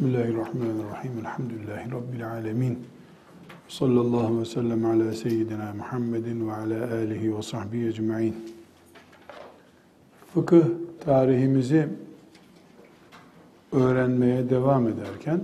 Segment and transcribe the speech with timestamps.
[0.00, 1.18] Bismillahirrahmanirrahim.
[1.20, 2.78] Elhamdülillahi Rabbil alemin.
[3.68, 8.54] Sallallahu ve sellem ala seyyidina Muhammedin ve ala alihi ve sahbihi ecma'in.
[10.34, 10.64] Fıkıh
[11.04, 11.88] tarihimizi
[13.72, 15.40] öğrenmeye devam ederken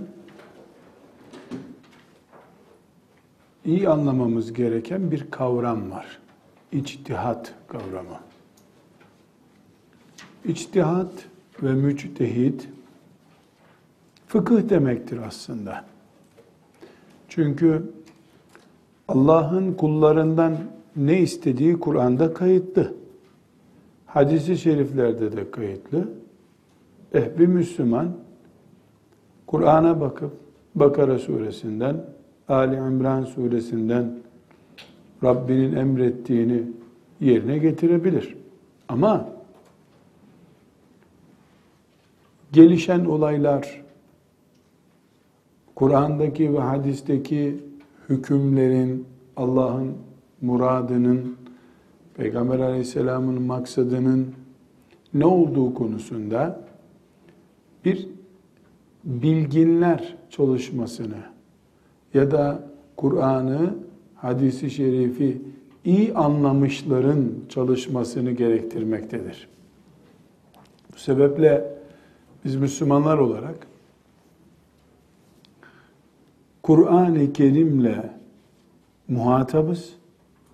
[3.65, 6.19] iyi anlamamız gereken bir kavram var.
[6.71, 8.19] İçtihat kavramı.
[10.45, 11.11] İçtihat
[11.63, 12.67] ve müçtehit
[14.33, 15.85] fıkıh demektir aslında.
[17.29, 17.83] Çünkü
[19.07, 20.57] Allah'ın kullarından
[20.95, 22.93] ne istediği Kur'an'da kayıtlı.
[24.05, 26.09] Hadisi şeriflerde de kayıtlı.
[27.13, 28.17] Eh bir Müslüman
[29.47, 30.31] Kur'an'a bakıp
[30.75, 32.05] Bakara suresinden,
[32.47, 34.19] Ali İmran suresinden
[35.23, 36.63] Rabbinin emrettiğini
[37.19, 38.35] yerine getirebilir.
[38.87, 39.29] Ama
[42.51, 43.82] gelişen olaylar,
[45.75, 47.59] Kur'an'daki ve hadisteki
[48.09, 49.05] hükümlerin,
[49.37, 49.93] Allah'ın
[50.41, 51.35] muradının,
[52.17, 54.27] Peygamber aleyhisselamın maksadının
[55.13, 56.61] ne olduğu konusunda
[57.85, 58.07] bir
[59.03, 61.17] bilginler çalışmasını
[62.13, 62.63] ya da
[62.97, 63.75] Kur'an'ı,
[64.15, 65.41] hadisi şerifi
[65.85, 69.47] iyi anlamışların çalışmasını gerektirmektedir.
[70.93, 71.75] Bu sebeple
[72.45, 73.67] biz Müslümanlar olarak
[76.63, 77.95] Kur'an-ı Kerim'le
[79.07, 79.93] muhatabız.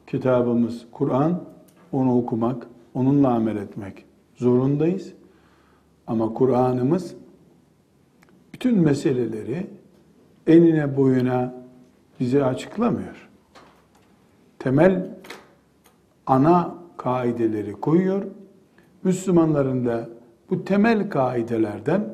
[0.07, 1.43] Kitabımız Kur'an,
[1.91, 5.13] onu okumak, onunla amel etmek zorundayız.
[6.07, 7.15] Ama Kur'an'ımız
[8.53, 9.67] bütün meseleleri
[10.47, 11.53] enine boyuna
[12.19, 13.30] bize açıklamıyor.
[14.59, 15.07] Temel
[16.25, 18.23] ana kaideleri koyuyor.
[19.03, 20.09] Müslümanların da
[20.49, 22.13] bu temel kaidelerden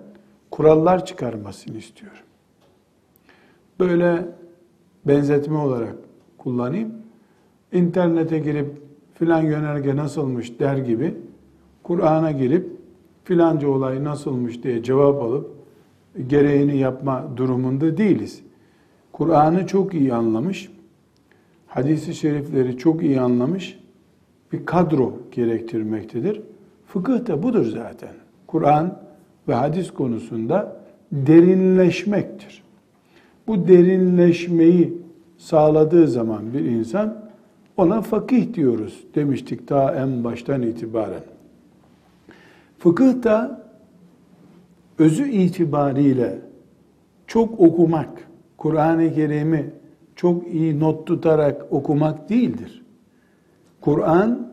[0.52, 2.24] kurallar çıkarmasını istiyor.
[3.80, 4.26] Böyle
[5.08, 5.96] benzetme olarak
[6.38, 6.92] kullanayım.
[7.72, 8.68] İnternete girip
[9.14, 11.14] filan yönerge nasılmış der gibi
[11.84, 12.72] Kur'an'a girip
[13.24, 15.52] filanca olay nasılmış diye cevap alıp
[16.28, 18.42] gereğini yapma durumunda değiliz.
[19.12, 20.72] Kur'an'ı çok iyi anlamış,
[21.68, 23.80] hadisi şerifleri çok iyi anlamış
[24.52, 26.42] bir kadro gerektirmektedir.
[26.88, 28.14] Fıkıh da budur zaten.
[28.48, 29.00] Kur'an
[29.48, 32.65] ve hadis konusunda derinleşmektir.
[33.48, 34.98] Bu derinleşmeyi
[35.38, 37.26] sağladığı zaman bir insan
[37.78, 41.24] ona fakih diyoruz demiştik daha en baştan itibaren.
[42.80, 43.66] Fıkıh da
[45.00, 46.40] özü itibariyle
[47.28, 49.70] çok okumak, Kur'an-ı Kerim'i
[50.16, 52.84] çok iyi not tutarak okumak değildir.
[53.82, 54.52] Kur'an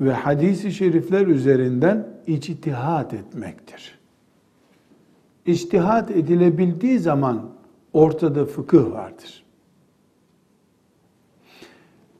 [0.00, 3.98] ve hadisi şerifler üzerinden içtihat etmektir.
[5.46, 7.42] İçtihat edilebildiği zaman
[7.92, 9.44] ortada fıkıh vardır.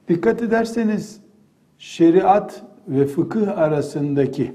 [0.09, 1.21] Dikkat ederseniz
[1.79, 4.55] şeriat ve fıkıh arasındaki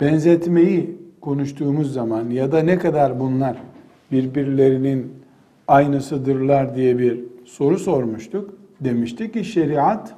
[0.00, 3.56] benzetmeyi konuştuğumuz zaman ya da ne kadar bunlar
[4.12, 5.12] birbirlerinin
[5.68, 8.54] aynısıdırlar diye bir soru sormuştuk.
[8.80, 10.14] Demiştik ki şeriat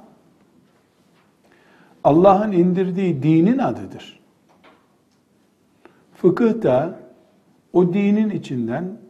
[2.04, 4.20] Allah'ın indirdiği dinin adıdır.
[6.14, 6.98] Fıkıh da
[7.72, 9.03] o dinin içinden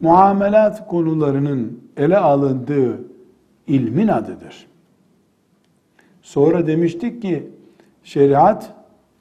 [0.00, 3.04] muamelat konularının ele alındığı
[3.66, 4.66] ilmin adıdır.
[6.22, 7.50] Sonra demiştik ki
[8.04, 8.72] şeriat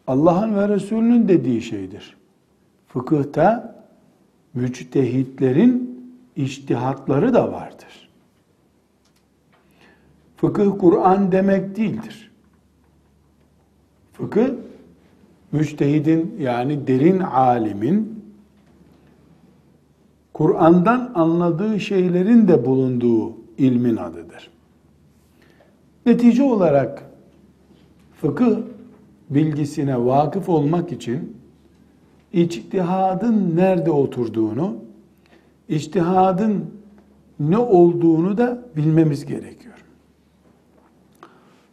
[0.08, 2.18] Allah'ın ve Resulünün dediği şeydir.
[2.88, 3.76] Fıkıhta
[4.54, 6.00] müçtehitlerin
[6.36, 8.10] içtihatları da vardır.
[10.38, 12.32] Fıkıh Kur'an demek değildir.
[14.14, 14.50] Fıkıh
[15.52, 18.19] müçtehidin yani derin alimin
[20.40, 24.52] Kur'an'dan anladığı şeylerin de bulunduğu ilmin adıdır.
[26.06, 27.04] Netice olarak
[28.22, 28.58] fıkıh
[29.30, 31.38] bilgisine vakıf olmak için
[32.34, 34.76] içtihadın nerede oturduğunu,
[35.70, 36.66] içtihadın
[37.40, 39.86] ne olduğunu da bilmemiz gerekiyor.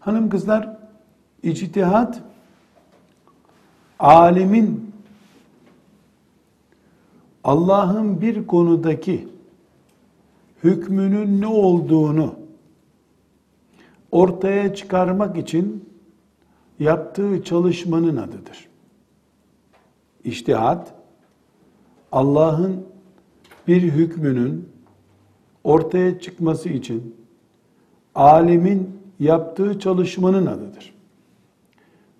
[0.00, 0.76] Hanım kızlar,
[1.42, 2.22] içtihat
[3.98, 4.92] alimin
[7.46, 9.28] Allah'ın bir konudaki
[10.64, 12.34] hükmünün ne olduğunu
[14.12, 15.88] ortaya çıkarmak için
[16.78, 18.68] yaptığı çalışmanın adıdır.
[20.24, 20.94] İçtihat,
[22.12, 22.86] Allah'ın
[23.68, 24.68] bir hükmünün
[25.64, 27.16] ortaya çıkması için
[28.14, 30.94] alimin yaptığı çalışmanın adıdır.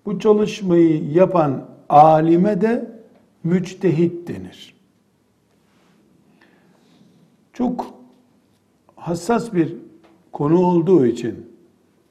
[0.05, 3.01] Bu çalışmayı yapan alime de
[3.43, 4.76] müçtehit denir.
[7.57, 7.93] Çok
[8.95, 9.75] hassas bir
[10.31, 11.53] konu olduğu için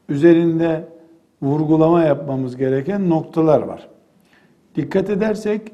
[0.08, 0.88] üzerinde
[1.42, 3.88] vurgulama yapmamız gereken noktalar var.
[4.74, 5.72] Dikkat edersek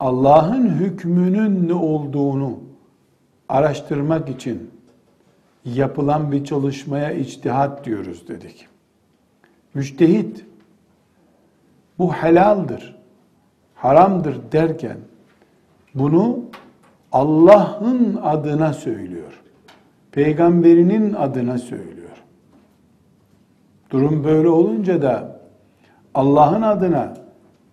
[0.00, 2.58] Allah'ın hükmünün ne olduğunu
[3.48, 4.70] araştırmak için
[5.64, 8.68] yapılan bir çalışmaya içtihat diyoruz dedik.
[9.74, 10.44] Müştehit
[11.98, 12.96] bu helaldir,
[13.74, 14.96] haramdır derken
[15.94, 16.38] bunu
[17.12, 19.42] Allah'ın adına söylüyor.
[20.12, 22.24] Peygamberinin adına söylüyor.
[23.90, 25.40] Durum böyle olunca da
[26.14, 27.14] Allah'ın adına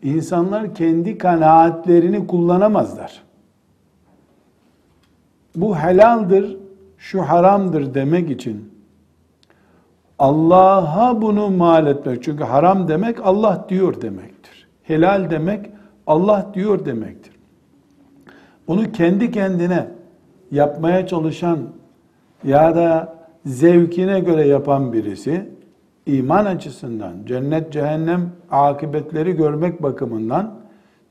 [0.04, 3.24] insanlar kendi kanaatlerini kullanamazlar.
[5.56, 6.58] Bu helaldir,
[6.98, 8.74] şu haramdır demek için
[10.20, 12.24] Allah'a bunu mal etmek.
[12.24, 14.68] Çünkü haram demek Allah diyor demektir.
[14.84, 15.70] Helal demek
[16.08, 17.37] Allah diyor demektir.
[18.68, 19.88] Bunu kendi kendine
[20.52, 21.60] yapmaya çalışan
[22.44, 23.16] ya da
[23.46, 25.50] zevkine göre yapan birisi
[26.06, 30.60] iman açısından, cennet cehennem akıbetleri görmek bakımından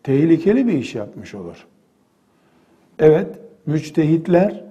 [0.03, 1.67] tehlikeli bir iş yapmış olur.
[2.99, 4.64] Evet, müçtehitler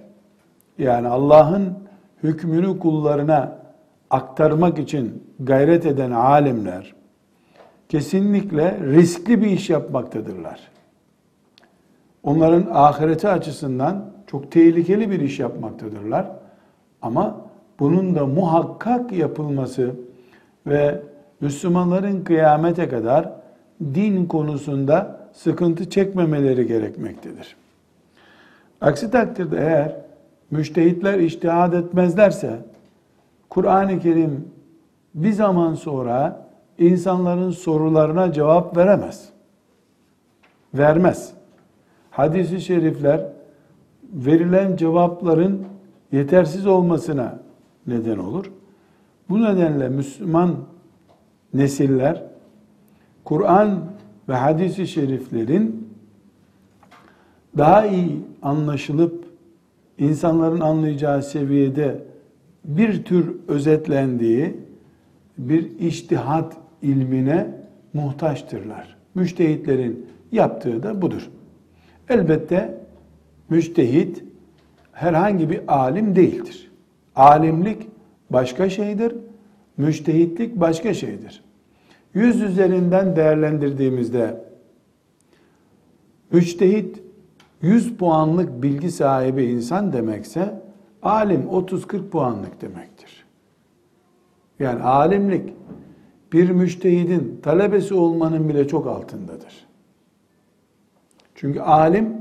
[0.77, 1.73] yani Allah'ın
[2.23, 3.57] hükmünü kullarına
[4.09, 6.95] aktarmak için gayret eden alimler
[7.89, 10.59] kesinlikle riskli bir iş yapmaktadırlar.
[12.25, 16.27] Onların ahireti açısından çok tehlikeli bir iş yapmaktadırlar.
[17.01, 17.41] Ama
[17.79, 19.91] bunun da muhakkak yapılması
[20.67, 21.01] ve
[21.41, 23.31] Müslümanların kıyamete kadar
[23.81, 27.55] din konusunda sıkıntı çekmemeleri gerekmektedir.
[28.81, 29.95] Aksi takdirde eğer
[30.51, 32.59] müştehitler iştihad etmezlerse
[33.49, 34.47] Kur'an-ı Kerim
[35.15, 39.29] bir zaman sonra insanların sorularına cevap veremez.
[40.73, 41.34] Vermez.
[42.15, 43.25] Hadis-i şerifler
[44.13, 45.65] verilen cevapların
[46.11, 47.39] yetersiz olmasına
[47.87, 48.51] neden olur.
[49.29, 50.55] Bu nedenle Müslüman
[51.53, 52.23] nesiller
[53.23, 53.79] Kur'an
[54.29, 55.89] ve hadis-i şeriflerin
[57.57, 59.25] daha iyi anlaşılıp
[59.97, 61.99] insanların anlayacağı seviyede
[62.65, 64.57] bir tür özetlendiği
[65.37, 67.47] bir iştihat ilmine
[67.93, 68.97] muhtaçtırlar.
[69.15, 71.29] Müştehitlerin yaptığı da budur.
[72.09, 72.77] Elbette
[73.49, 74.23] müştehit
[74.91, 76.71] herhangi bir alim değildir.
[77.15, 77.87] Alimlik
[78.29, 79.15] başka şeydir,
[79.77, 81.43] müştehitlik başka şeydir.
[82.13, 84.45] Yüz üzerinden değerlendirdiğimizde
[86.31, 87.01] müştehit
[87.61, 90.61] 100 puanlık bilgi sahibi insan demekse
[91.03, 93.25] alim 30-40 puanlık demektir.
[94.59, 95.53] Yani alimlik
[96.33, 99.64] bir müştehidin talebesi olmanın bile çok altındadır.
[101.35, 102.13] Çünkü alim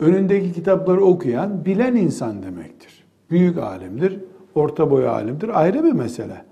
[0.00, 3.04] önündeki kitapları okuyan, bilen insan demektir.
[3.30, 4.20] Büyük alimdir,
[4.54, 6.44] orta boy alimdir ayrı bir mesele.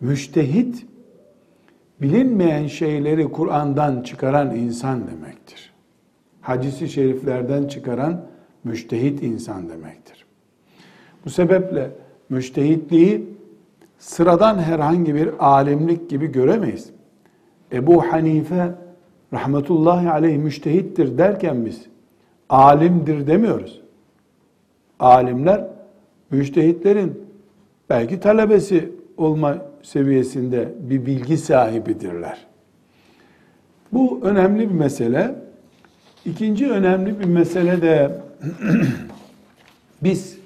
[0.00, 0.86] Müştehit
[2.00, 5.72] bilinmeyen şeyleri Kur'an'dan çıkaran insan demektir.
[6.40, 8.20] Hadisi şeriflerden çıkaran
[8.64, 10.26] müştehit insan demektir.
[11.24, 11.90] Bu sebeple
[12.28, 13.28] müştehitliği
[13.98, 16.90] sıradan herhangi bir alimlik gibi göremeyiz.
[17.72, 18.74] Ebu Hanife
[19.32, 21.82] rahmetullahi aleyh müştehittir derken biz
[22.48, 23.80] alimdir demiyoruz.
[25.00, 25.64] Alimler
[26.30, 27.22] müştehitlerin
[27.90, 32.46] belki talebesi olma seviyesinde bir bilgi sahibidirler.
[33.92, 35.34] Bu önemli bir mesele.
[36.24, 38.20] İkinci önemli bir mesele de
[40.02, 40.38] biz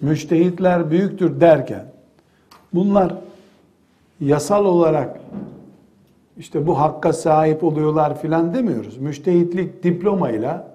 [0.00, 1.84] müştehitler büyüktür derken
[2.74, 3.14] bunlar
[4.20, 5.20] yasal olarak
[6.38, 8.98] işte bu hakka sahip oluyorlar filan demiyoruz.
[8.98, 10.68] Müştehitlik diplomayla,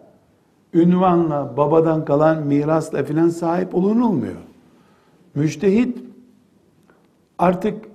[0.73, 4.35] ünvanla, babadan kalan mirasla filan sahip olunulmuyor.
[5.35, 5.97] Müçtehit
[7.39, 7.85] artık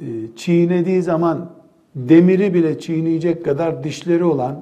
[0.00, 1.50] e, çiğnediği zaman
[1.96, 4.60] demiri bile çiğneyecek kadar dişleri olan,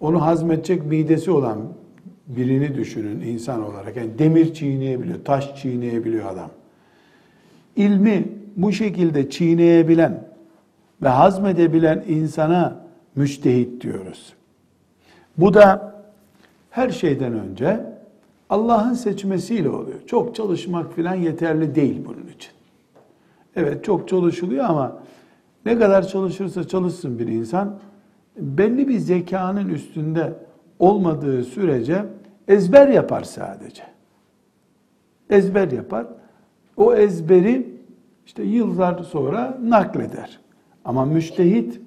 [0.00, 1.58] onu hazmedecek midesi olan
[2.26, 3.96] birini düşünün insan olarak.
[3.96, 6.50] Yani demir çiğneyebiliyor, taş çiğneyebiliyor adam.
[7.76, 10.27] İlmi bu şekilde çiğneyebilen
[11.02, 12.76] ve hazmedebilen insana
[13.16, 14.34] müçtehit diyoruz.
[15.38, 15.94] Bu da
[16.70, 17.80] her şeyden önce
[18.50, 19.98] Allah'ın seçmesiyle oluyor.
[20.06, 22.52] Çok çalışmak filan yeterli değil bunun için.
[23.56, 24.98] Evet çok çalışılıyor ama
[25.66, 27.78] ne kadar çalışırsa çalışsın bir insan
[28.36, 30.32] belli bir zekanın üstünde
[30.78, 32.04] olmadığı sürece
[32.48, 33.82] ezber yapar sadece.
[35.30, 36.06] Ezber yapar.
[36.76, 37.66] O ezberi
[38.26, 40.38] işte yıllar sonra nakleder.
[40.84, 41.80] Ama müştehit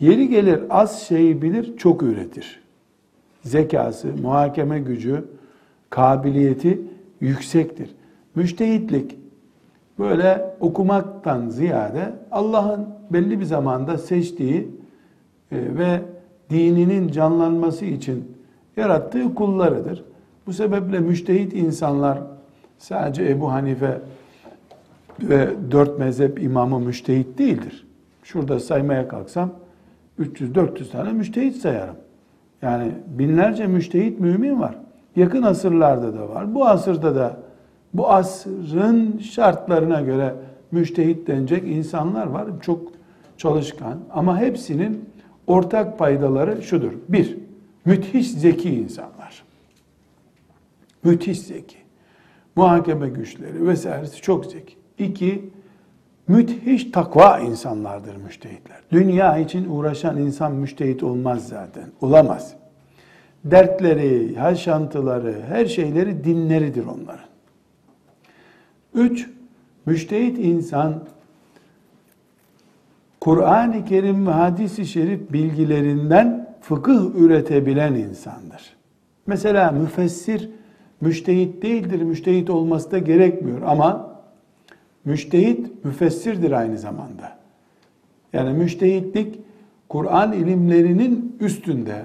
[0.00, 2.60] yeri gelir az şeyi bilir, çok üretir.
[3.42, 5.24] zekası, muhakeme gücü,
[5.90, 6.80] kabiliyeti
[7.20, 7.94] yüksektir.
[8.34, 9.18] Müştehitlik
[9.98, 14.68] böyle okumaktan ziyade Allah'ın belli bir zamanda seçtiği
[15.52, 16.00] e, ve
[16.50, 18.24] dininin canlanması için
[18.76, 20.04] yarattığı kullarıdır.
[20.46, 22.18] Bu sebeple müştehit insanlar
[22.78, 24.00] sadece Ebu Hanife
[25.20, 27.83] ve dört mezhep imamı müştehit değildir.
[28.24, 29.50] Şurada saymaya kalksam
[30.20, 31.96] 300-400 tane müştehit sayarım.
[32.62, 34.78] Yani binlerce müştehit mümin var.
[35.16, 36.54] Yakın asırlarda da var.
[36.54, 37.36] Bu asırda da
[37.94, 40.34] bu asrın şartlarına göre
[40.70, 42.46] müştehit denecek insanlar var.
[42.60, 42.92] Çok
[43.36, 45.08] çalışkan ama hepsinin
[45.46, 46.92] ortak paydaları şudur.
[47.08, 47.38] Bir,
[47.84, 49.44] müthiş zeki insanlar.
[51.04, 51.76] Müthiş zeki.
[52.56, 54.74] Muhakeme güçleri vesairesi çok zeki.
[54.98, 55.50] İki,
[56.28, 58.78] müthiş takva insanlardır müştehitler.
[58.92, 61.84] Dünya için uğraşan insan müştehit olmaz zaten.
[62.00, 62.54] Olamaz.
[63.44, 67.26] Dertleri, yaşantıları, her şeyleri dinleridir onların.
[68.94, 69.30] Üç,
[69.86, 71.04] müştehit insan
[73.20, 78.76] Kur'an-ı Kerim ve hadis-i şerif bilgilerinden fıkıh üretebilen insandır.
[79.26, 80.50] Mesela müfessir
[81.00, 84.13] müştehit değildir, müştehit olması da gerekmiyor ama
[85.04, 87.38] müştehit müfessirdir aynı zamanda.
[88.32, 89.40] Yani müştehitlik
[89.88, 92.02] Kur'an ilimlerinin üstünde,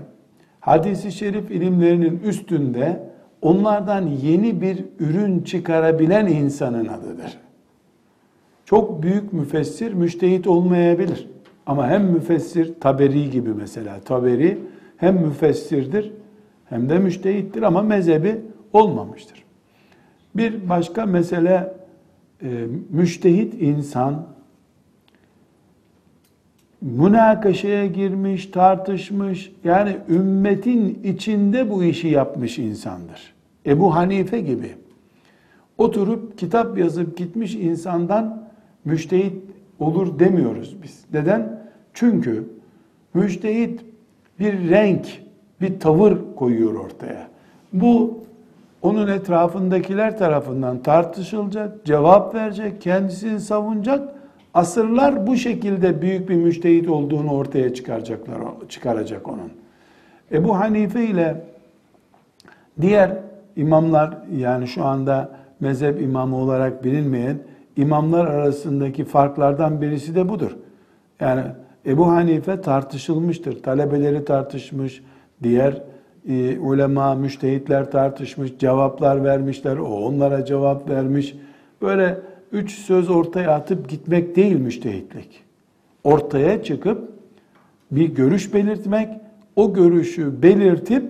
[0.59, 3.09] hadisi şerif ilimlerinin üstünde
[3.41, 7.37] onlardan yeni bir ürün çıkarabilen insanın adıdır.
[8.65, 11.27] Çok büyük müfessir müştehit olmayabilir.
[11.65, 14.57] Ama hem müfessir Taberi gibi mesela Taberi
[14.97, 16.11] hem müfessirdir
[16.69, 18.41] hem de müştehittir ama mezhebi
[18.73, 19.43] olmamıştır.
[20.35, 21.73] Bir başka mesele
[22.89, 24.27] müştehit insan
[26.81, 33.33] münakaşaya girmiş, tartışmış, yani ümmetin içinde bu işi yapmış insandır.
[33.65, 34.71] Ebu Hanife gibi
[35.77, 38.49] oturup kitap yazıp gitmiş insandan
[38.85, 39.33] müştehit
[39.79, 40.99] olur demiyoruz biz.
[41.13, 41.59] Neden?
[41.93, 42.43] Çünkü
[43.13, 43.81] müştehit
[44.39, 45.07] bir renk,
[45.61, 47.27] bir tavır koyuyor ortaya.
[47.73, 48.18] Bu
[48.81, 54.09] onun etrafındakiler tarafından tartışılacak, cevap verecek, kendisini savunacak.
[54.53, 58.37] Asırlar bu şekilde büyük bir müştehit olduğunu ortaya çıkaracaklar,
[58.69, 59.51] çıkaracak onun.
[60.31, 61.43] Ebu Hanife ile
[62.81, 63.17] diğer
[63.55, 67.37] imamlar yani şu anda mezhep imamı olarak bilinmeyen
[67.77, 70.57] imamlar arasındaki farklardan birisi de budur.
[71.19, 71.41] Yani
[71.85, 73.63] Ebu Hanife tartışılmıştır.
[73.63, 75.03] Talebeleri tartışmış,
[75.43, 75.81] diğer
[76.29, 81.35] e, ulema, müştehitler tartışmış, cevaplar vermişler, o onlara cevap vermiş.
[81.81, 82.17] Böyle
[82.51, 85.43] üç söz ortaya atıp gitmek değil müştehitlik.
[86.03, 87.11] Ortaya çıkıp
[87.91, 89.09] bir görüş belirtmek,
[89.55, 91.03] o görüşü belirtip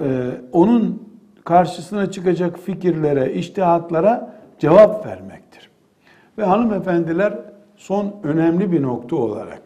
[0.00, 1.02] e, onun
[1.44, 5.70] karşısına çıkacak fikirlere, iştihatlara cevap vermektir.
[6.38, 7.38] Ve hanımefendiler
[7.76, 9.62] son önemli bir nokta olarak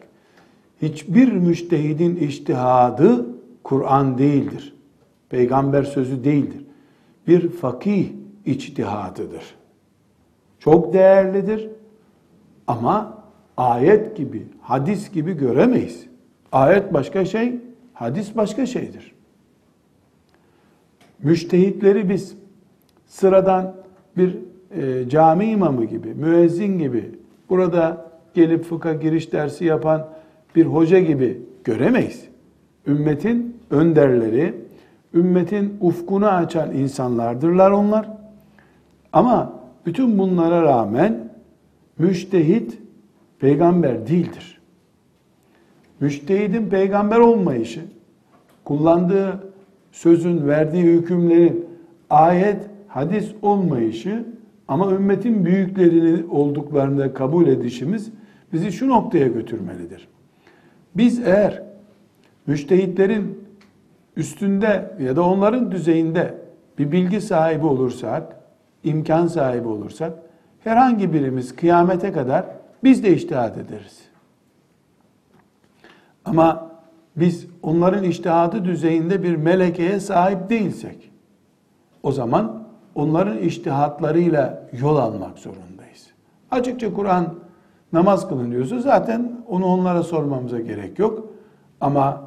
[0.81, 3.25] hiçbir müştehidin iştihadı
[3.63, 4.75] Kur'an değildir.
[5.29, 6.65] Peygamber sözü değildir.
[7.27, 8.09] Bir fakih
[8.45, 9.55] içtihadıdır.
[10.59, 11.69] Çok değerlidir
[12.67, 13.23] ama
[13.57, 16.05] ayet gibi, hadis gibi göremeyiz.
[16.51, 17.55] Ayet başka şey,
[17.93, 19.15] hadis başka şeydir.
[21.23, 22.35] Müştehitleri biz
[23.05, 23.75] sıradan
[24.17, 24.37] bir
[24.71, 27.11] e, cami imamı gibi, müezzin gibi,
[27.49, 30.09] burada gelip fıkha giriş dersi yapan
[30.55, 32.25] bir hoca gibi göremeyiz.
[32.87, 34.53] Ümmetin önderleri,
[35.13, 38.09] ümmetin ufkunu açan insanlardırlar onlar.
[39.13, 39.53] Ama
[39.85, 41.29] bütün bunlara rağmen
[41.97, 42.77] müştehit
[43.39, 44.61] peygamber değildir.
[45.99, 47.81] Müştehidin peygamber olmayışı,
[48.65, 49.51] kullandığı
[49.91, 51.65] sözün, verdiği hükümlerin
[52.09, 54.25] ayet, hadis olmayışı
[54.67, 58.11] ama ümmetin büyüklerini olduklarını kabul edişimiz
[58.53, 60.07] bizi şu noktaya götürmelidir.
[60.95, 61.63] Biz eğer
[62.47, 63.40] müştehitlerin
[64.15, 66.37] üstünde ya da onların düzeyinde
[66.77, 68.35] bir bilgi sahibi olursak,
[68.83, 70.13] imkan sahibi olursak,
[70.59, 72.45] herhangi birimiz kıyamete kadar
[72.83, 73.99] biz de iştihat ederiz.
[76.25, 76.71] Ama
[77.15, 81.11] biz onların iştihadı düzeyinde bir melekeye sahip değilsek,
[82.03, 82.63] o zaman
[82.95, 86.07] onların iştihatlarıyla yol almak zorundayız.
[86.51, 87.35] Açıkça Kur'an
[87.93, 91.27] namaz kılın diyorsa zaten onu onlara sormamıza gerek yok.
[91.81, 92.21] Ama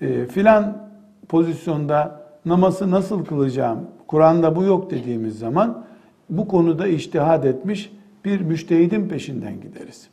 [0.00, 0.85] e, filan
[1.28, 5.84] pozisyonda namazı nasıl kılacağım, Kur'an'da bu yok dediğimiz zaman
[6.30, 7.92] bu konuda iştihad etmiş
[8.24, 10.08] bir müştehidin peşinden gideriz.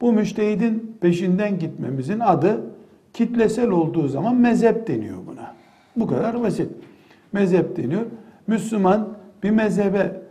[0.00, 2.60] Bu müştehidin peşinden gitmemizin adı
[3.12, 5.54] kitlesel olduğu zaman mezhep deniyor buna.
[5.96, 6.70] Bu kadar basit.
[7.32, 8.02] Mezhep deniyor.
[8.46, 9.08] Müslüman
[9.42, 10.22] bir mezhebe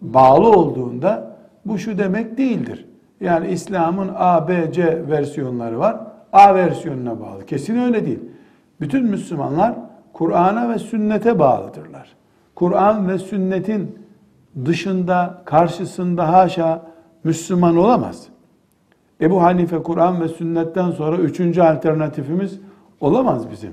[0.00, 2.86] bağlı olduğunda bu şu demek değildir.
[3.20, 6.00] Yani İslam'ın A, B, C versiyonları var.
[6.32, 7.46] A versiyonuna bağlı.
[7.46, 8.18] Kesin öyle değil.
[8.80, 9.74] Bütün Müslümanlar
[10.12, 12.16] Kur'an'a ve sünnete bağlıdırlar.
[12.54, 13.98] Kur'an ve sünnetin
[14.64, 16.82] dışında, karşısında haşa
[17.24, 18.28] Müslüman olamaz.
[19.20, 22.60] Ebu Hanife Kur'an ve sünnetten sonra üçüncü alternatifimiz
[23.00, 23.72] olamaz bizim.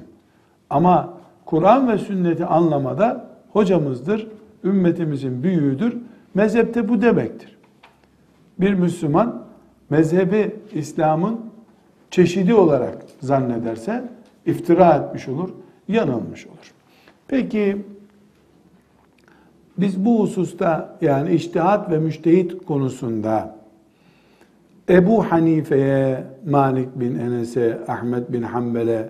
[0.70, 1.14] Ama
[1.46, 4.28] Kur'an ve sünneti anlamada hocamızdır,
[4.64, 5.98] ümmetimizin büyüğüdür.
[6.34, 7.58] Mezhepte bu demektir.
[8.60, 9.44] Bir Müslüman
[9.90, 11.40] mezhebi İslam'ın
[12.12, 14.04] çeşidi olarak zannederse
[14.46, 15.50] iftira etmiş olur,
[15.88, 16.74] yanılmış olur.
[17.28, 17.86] Peki
[19.78, 23.56] biz bu hususta yani iştihat ve müştehit konusunda
[24.90, 29.10] Ebu Hanife'ye, Malik bin Enes'e, Ahmet bin Hanbel'e,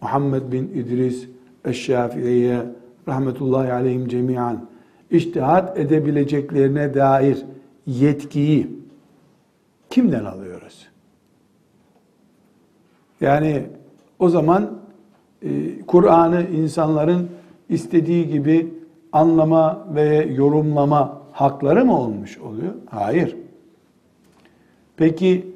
[0.00, 1.28] Muhammed bin İdris,
[1.64, 2.62] Eşşafi'ye,
[3.08, 4.68] rahmetullahi aleyhim cemiyan,
[5.10, 7.44] iştihat edebileceklerine dair
[7.86, 8.70] yetkiyi
[9.90, 10.88] kimden alıyoruz?
[13.20, 13.66] Yani
[14.22, 14.70] o zaman
[15.42, 17.28] e, Kur'an'ı insanların
[17.68, 18.74] istediği gibi
[19.12, 22.72] anlama ve yorumlama hakları mı olmuş oluyor?
[22.90, 23.36] Hayır.
[24.96, 25.46] Peki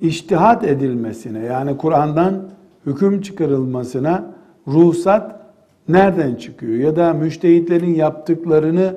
[0.00, 2.42] iştihat edilmesine yani Kur'an'dan
[2.86, 4.34] hüküm çıkarılmasına
[4.68, 5.40] ruhsat
[5.88, 6.78] nereden çıkıyor?
[6.78, 8.94] Ya da müştehitlerin yaptıklarını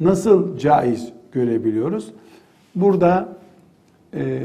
[0.00, 2.12] nasıl caiz görebiliyoruz?
[2.74, 3.28] Burada
[4.14, 4.42] e,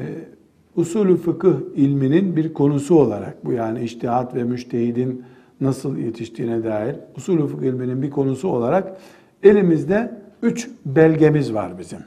[0.75, 5.23] usulü fıkıh ilminin bir konusu olarak bu yani iştihat ve müştehidin
[5.61, 8.97] nasıl yetiştiğine dair usulü fıkıh ilminin bir konusu olarak
[9.43, 10.11] elimizde
[10.43, 11.99] üç belgemiz var bizim.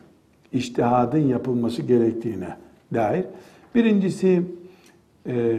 [0.53, 2.57] İştihadın yapılması gerektiğine
[2.95, 3.25] dair.
[3.75, 4.43] Birincisi
[5.27, 5.59] e,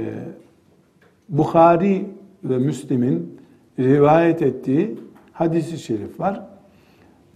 [1.29, 2.05] Bukhari
[2.43, 3.39] ve Müslim'in
[3.79, 4.95] rivayet ettiği
[5.33, 6.47] hadisi şerif var.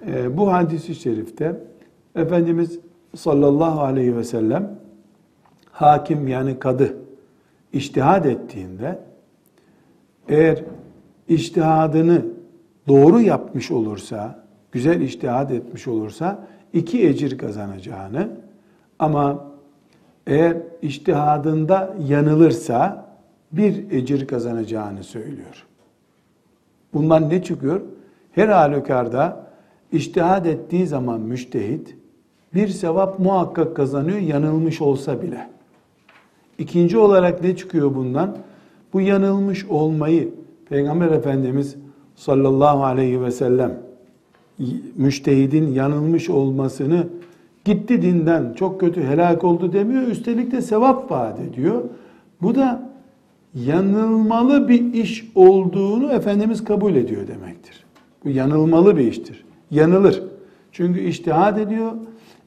[0.07, 1.61] E, bu hadisi şerifte
[2.15, 2.79] Efendimiz
[3.15, 4.76] sallallahu aleyhi ve sellem
[5.77, 6.97] hakim yani kadı
[7.73, 8.99] iştihad ettiğinde
[10.29, 10.63] eğer
[11.27, 12.25] iştihadını
[12.87, 18.29] doğru yapmış olursa, güzel iştihad etmiş olursa iki ecir kazanacağını
[18.99, 19.45] ama
[20.27, 23.05] eğer iştihadında yanılırsa
[23.51, 25.65] bir ecir kazanacağını söylüyor.
[26.93, 27.81] Bundan ne çıkıyor?
[28.31, 29.47] Her halükarda
[29.91, 31.95] iştihad ettiği zaman müştehit
[32.53, 35.56] bir sevap muhakkak kazanıyor yanılmış olsa bile.
[36.57, 38.37] İkinci olarak ne çıkıyor bundan?
[38.93, 40.29] Bu yanılmış olmayı
[40.69, 41.75] Peygamber Efendimiz
[42.15, 43.79] sallallahu aleyhi ve sellem
[44.95, 47.07] müştehidin yanılmış olmasını
[47.65, 50.01] gitti dinden çok kötü helak oldu demiyor.
[50.01, 51.83] Üstelik de sevap vaat ediyor.
[52.41, 52.89] Bu da
[53.55, 57.85] yanılmalı bir iş olduğunu Efendimiz kabul ediyor demektir.
[58.25, 59.45] Bu yanılmalı bir iştir.
[59.71, 60.23] Yanılır.
[60.71, 61.91] Çünkü iştihad ediyor.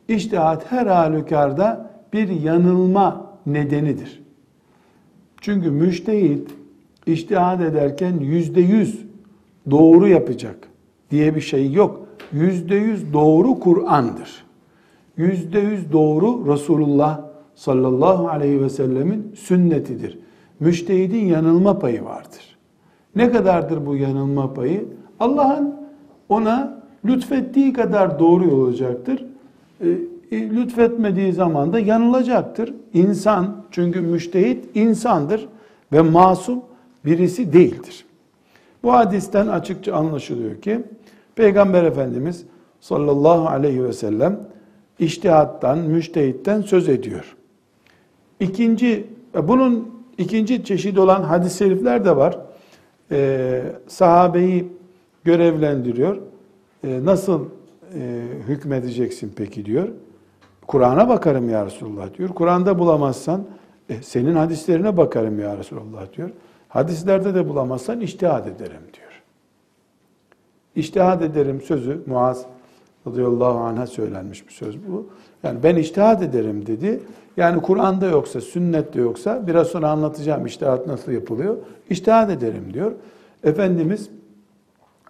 [0.08, 4.22] İştihat her halükarda bir yanılma nedenidir.
[5.40, 6.48] Çünkü müştehit
[7.06, 9.04] iştihad ederken yüzde yüz
[9.70, 10.68] doğru yapacak
[11.10, 12.06] diye bir şey yok.
[12.32, 14.44] Yüzde yüz doğru Kur'an'dır.
[15.16, 17.20] Yüzde yüz doğru Resulullah
[17.54, 20.18] sallallahu aleyhi ve sellemin sünnetidir.
[20.60, 22.56] Müştehidin yanılma payı vardır.
[23.16, 24.84] Ne kadardır bu yanılma payı?
[25.20, 25.74] Allah'ın
[26.28, 29.24] ona lütfettiği kadar doğru olacaktır.
[30.30, 32.74] E, lütfetmediği zaman da yanılacaktır.
[32.94, 35.48] İnsan, çünkü müştehit insandır
[35.92, 36.62] ve masum
[37.04, 38.04] birisi değildir.
[38.82, 40.80] Bu hadisten açıkça anlaşılıyor ki
[41.34, 42.44] Peygamber Efendimiz
[42.80, 44.40] sallallahu aleyhi ve sellem
[44.98, 47.36] iştihattan, müştehitten söz ediyor.
[48.40, 52.38] İkinci, e, bunun ikinci çeşit olan hadis-i şerifler de var.
[53.12, 54.68] Ee, sahabeyi
[55.24, 56.18] görevlendiriyor.
[56.84, 57.44] Ee, nasıl
[57.94, 59.88] e, hükmedeceksin peki diyor.
[60.70, 62.28] Kur'an'a bakarım ya Resulullah diyor.
[62.28, 63.44] Kur'an'da bulamazsan
[63.88, 66.30] e, senin hadislerine bakarım ya Resulullah diyor.
[66.68, 69.22] Hadislerde de bulamazsan iştihad ederim diyor.
[70.74, 72.46] İştihad ederim sözü Muaz
[73.06, 75.06] radıyallahu anh'a söylenmiş bir söz bu.
[75.42, 77.00] Yani ben iştihad ederim dedi.
[77.37, 81.56] Yani Kur'an'da yoksa, sünnette yoksa biraz sonra anlatacağım iştihat nasıl yapılıyor.
[81.90, 82.92] İştihad ederim diyor.
[83.44, 84.11] Efendimiz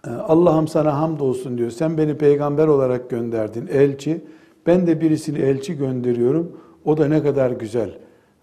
[0.07, 1.71] e, Allah'ım sana hamdolsun diyor.
[1.71, 4.21] Sen beni peygamber olarak gönderdin, elçi.
[4.67, 6.57] Ben de birisini elçi gönderiyorum.
[6.85, 7.91] O da ne kadar güzel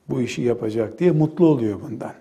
[0.09, 2.11] bu işi yapacak diye mutlu oluyor bundan.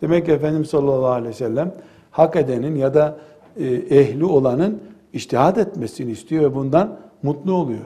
[0.00, 1.74] Demek ki Efendimiz sallallahu aleyhi ve sellem
[2.10, 3.18] hak edenin ya da
[3.56, 4.80] e, ehli olanın
[5.12, 7.84] iştihad etmesini istiyor ve bundan mutlu oluyor.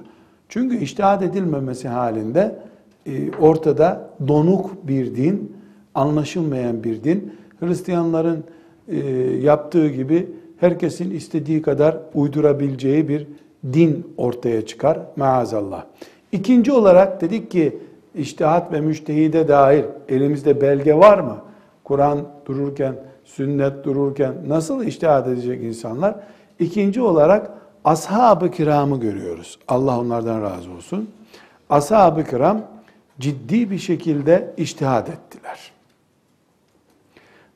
[0.49, 2.59] Çünkü iştihad edilmemesi halinde
[3.07, 5.57] e, ortada donuk bir din,
[5.95, 8.45] anlaşılmayan bir din Hristiyanların
[8.89, 8.99] e,
[9.43, 13.27] yaptığı gibi herkesin istediği kadar uydurabileceği bir
[13.73, 15.85] din ortaya çıkar maazallah.
[16.33, 17.79] İkinci olarak dedik ki
[18.15, 21.39] iştihat ve müştehide dair elimizde belge var mı?
[21.85, 26.15] Kur'an dururken, sünnet dururken nasıl iştihat edecek insanlar?
[26.59, 27.51] İkinci olarak
[27.85, 29.59] ashab-ı kiramı görüyoruz.
[29.69, 31.11] Allah onlardan razı olsun.
[31.71, 32.63] Ashab-ı kiram
[33.21, 35.73] ciddi bir şekilde iştihad ettiler.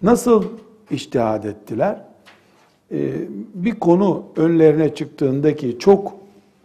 [0.02, 0.44] Nasıl
[0.90, 2.09] iştihad ettiler?
[2.92, 3.12] Ee,
[3.54, 6.12] bir konu önlerine çıktığındaki çok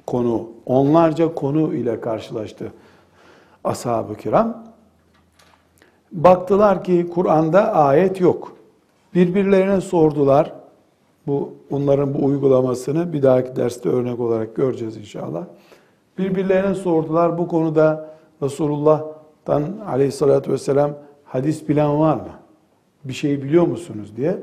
[0.08, 2.72] konu, onlarca konu ile karşılaştı
[3.64, 4.64] ashab-ı kiram.
[6.12, 8.56] Baktılar ki Kur'an'da ayet yok.
[9.14, 10.54] Birbirlerine sordular.
[11.28, 15.44] Bu onların bu uygulamasını bir dahaki derste örnek olarak göreceğiz inşallah.
[16.18, 20.92] Birbirlerine sordular bu konuda Resulullah'tan aleyhissalatü vesselam
[21.24, 22.32] hadis bilen var mı?
[23.04, 24.38] Bir şey biliyor musunuz diye.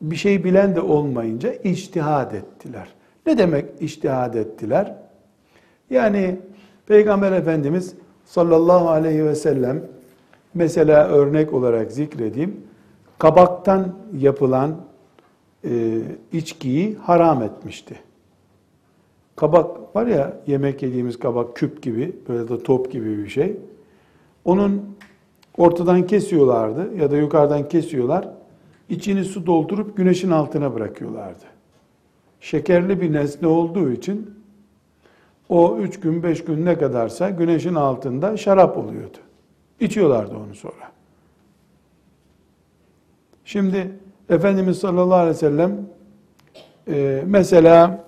[0.00, 2.88] Bir şey bilen de olmayınca içtihad ettiler.
[3.26, 4.94] Ne demek içtihad ettiler?
[5.90, 6.38] Yani
[6.86, 9.82] Peygamber Efendimiz sallallahu aleyhi ve sellem
[10.54, 12.56] mesela örnek olarak zikredeyim.
[13.18, 14.76] Kabaktan yapılan
[15.64, 15.98] e,
[16.32, 17.94] içkiyi haram etmişti.
[19.36, 23.56] Kabak var ya yemek yediğimiz kabak küp gibi böyle de top gibi bir şey.
[24.44, 24.82] Onun
[25.58, 28.28] ortadan kesiyorlardı ya da yukarıdan kesiyorlar.
[28.90, 31.44] İçini su doldurup güneşin altına bırakıyorlardı.
[32.40, 34.34] Şekerli bir nesne olduğu için
[35.48, 39.18] o üç gün beş gün ne kadarsa güneşin altında şarap oluyordu.
[39.80, 40.92] İçiyorlardı onu sonra.
[43.44, 43.90] Şimdi
[44.28, 45.86] Efendimiz sallallahu aleyhi ve sellem
[46.88, 48.04] e, mesela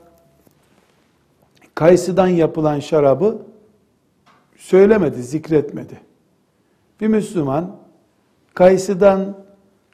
[1.74, 3.38] kayısıdan yapılan şarabı
[4.56, 6.00] söylemedi, zikretmedi.
[7.00, 7.76] Bir Müslüman
[8.54, 9.41] kayısıdan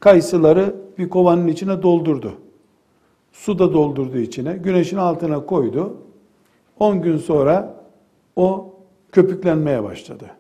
[0.01, 2.35] kayısıları bir kovanın içine doldurdu.
[3.33, 5.97] Su da doldurdu içine, güneşin altına koydu.
[6.81, 7.75] 10 gün sonra
[8.37, 8.75] o
[9.13, 10.31] köpüklenmeye başladı.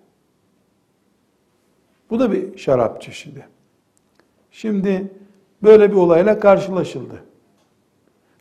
[2.10, 3.46] Bu da bir şarap çeşidi.
[4.50, 5.12] Şimdi
[5.62, 7.22] böyle bir olayla karşılaşıldı.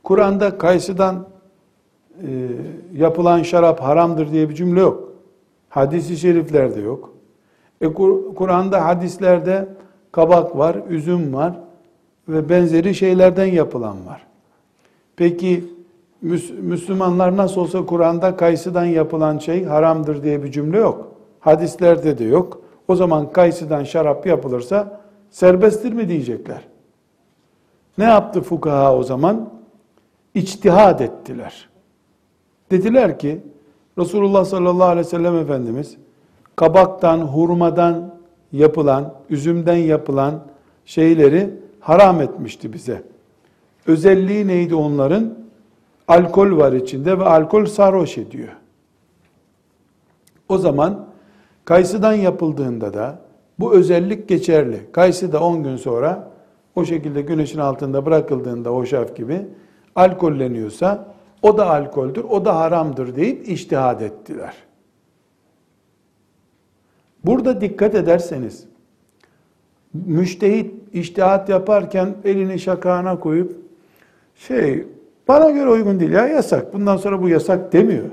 [0.04, 1.28] Kur'an'da kayısıdan
[2.22, 2.48] e,
[2.96, 5.14] yapılan şarap haramdır diye bir cümle yok.
[5.70, 7.14] Hadis-i şeriflerde yok.
[7.82, 7.94] E,
[8.36, 9.68] Kur'an'da hadislerde
[10.18, 11.54] kabak var, üzüm var
[12.28, 14.26] ve benzeri şeylerden yapılan var.
[15.16, 15.66] Peki
[16.62, 21.12] Müslümanlar nasıl olsa Kur'an'da kayısıdan yapılan şey haramdır diye bir cümle yok.
[21.40, 22.62] Hadislerde de yok.
[22.88, 25.00] O zaman kayısıdan şarap yapılırsa
[25.30, 26.62] serbesttir mi diyecekler.
[27.98, 29.50] Ne yaptı fukaha o zaman?
[30.34, 31.70] İçtihad ettiler.
[32.72, 33.42] Dediler ki
[33.98, 35.98] Resulullah sallallahu aleyhi ve sellem Efendimiz
[36.56, 38.17] kabaktan, hurmadan
[38.52, 40.44] yapılan, üzümden yapılan
[40.86, 43.04] şeyleri haram etmişti bize.
[43.88, 45.34] Özelliği neydi onların?
[46.08, 48.50] Alkol var içinde ve alkol sarhoş ediyor.
[50.50, 51.06] O zaman
[51.66, 53.20] kayısıdan yapıldığında da
[53.60, 54.80] bu özellik geçerli.
[54.92, 56.32] Kayısı da 10 gün sonra
[56.76, 59.48] o şekilde güneşin altında bırakıldığında o şaf gibi
[59.96, 64.54] alkolleniyorsa o da alkoldür, o da haramdır deyip iştihad ettiler.
[67.26, 68.64] Burada dikkat ederseniz
[69.94, 73.56] müştehit iştihat yaparken elini şakağına koyup
[74.36, 74.86] şey
[75.28, 76.74] bana göre uygun değil ya yasak.
[76.74, 78.06] Bundan sonra bu yasak demiyor.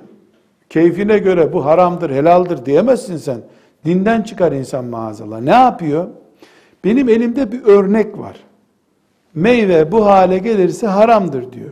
[0.71, 3.39] Keyfine göre bu haramdır, helaldir diyemezsin sen.
[3.85, 5.41] Dinden çıkar insan maazallah.
[5.41, 6.09] Ne yapıyor?
[6.85, 8.37] Benim elimde bir örnek var.
[9.35, 11.71] Meyve bu hale gelirse haramdır diyor.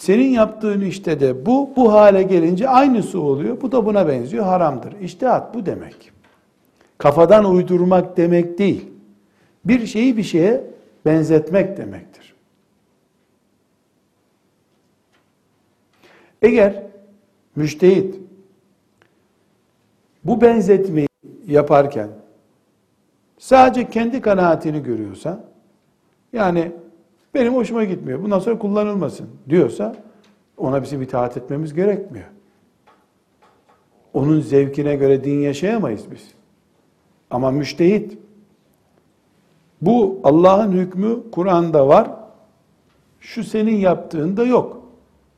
[0.00, 3.60] Senin yaptığın işte de bu, bu hale gelince aynısı oluyor.
[3.60, 5.00] Bu da buna benziyor, haramdır.
[5.00, 6.12] İştihat bu demek.
[6.98, 8.88] Kafadan uydurmak demek değil.
[9.64, 10.64] Bir şeyi bir şeye
[11.04, 12.34] benzetmek demektir.
[16.42, 16.82] Eğer
[17.56, 18.14] müştehit
[20.24, 21.08] bu benzetmeyi
[21.46, 22.08] yaparken
[23.38, 25.44] sadece kendi kanaatini görüyorsa
[26.32, 26.72] yani
[27.34, 28.22] benim hoşuma gitmiyor.
[28.22, 29.96] Bundan sonra kullanılmasın diyorsa
[30.56, 32.26] ona bizim itaat etmemiz gerekmiyor.
[34.14, 36.28] Onun zevkine göre din yaşayamayız biz.
[37.30, 38.18] Ama müştehit
[39.82, 42.10] bu Allah'ın hükmü Kur'an'da var.
[43.20, 44.82] Şu senin yaptığında yok.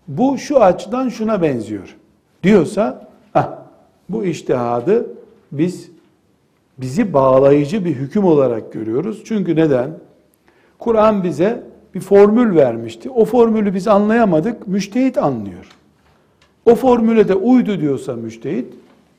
[0.08, 1.96] Bu şu açıdan şuna benziyor.
[2.42, 3.50] Diyorsa ah,
[4.08, 5.06] bu iştihadı
[5.52, 5.90] biz
[6.78, 9.22] bizi bağlayıcı bir hüküm olarak görüyoruz.
[9.24, 9.90] Çünkü neden?
[10.78, 11.62] Kur'an bize
[11.94, 13.10] bir formül vermişti.
[13.10, 15.68] O formülü biz anlayamadık, müştehit anlıyor.
[16.66, 18.74] O formüle de uydu diyorsa müştehit,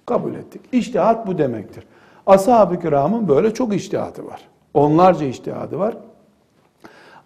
[0.05, 0.62] kabul ettik.
[0.71, 1.83] İştihat bu demektir.
[2.25, 4.41] Ashab-ı kiramın böyle çok iştihatı var.
[4.73, 5.97] Onlarca iştihadı var.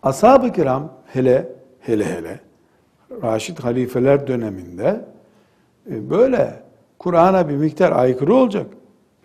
[0.03, 2.39] Ashab-ı kiram hele hele hele
[3.23, 5.05] Raşid halifeler döneminde
[5.91, 6.59] e, böyle
[6.99, 8.65] Kur'an'a bir miktar aykırı olacak.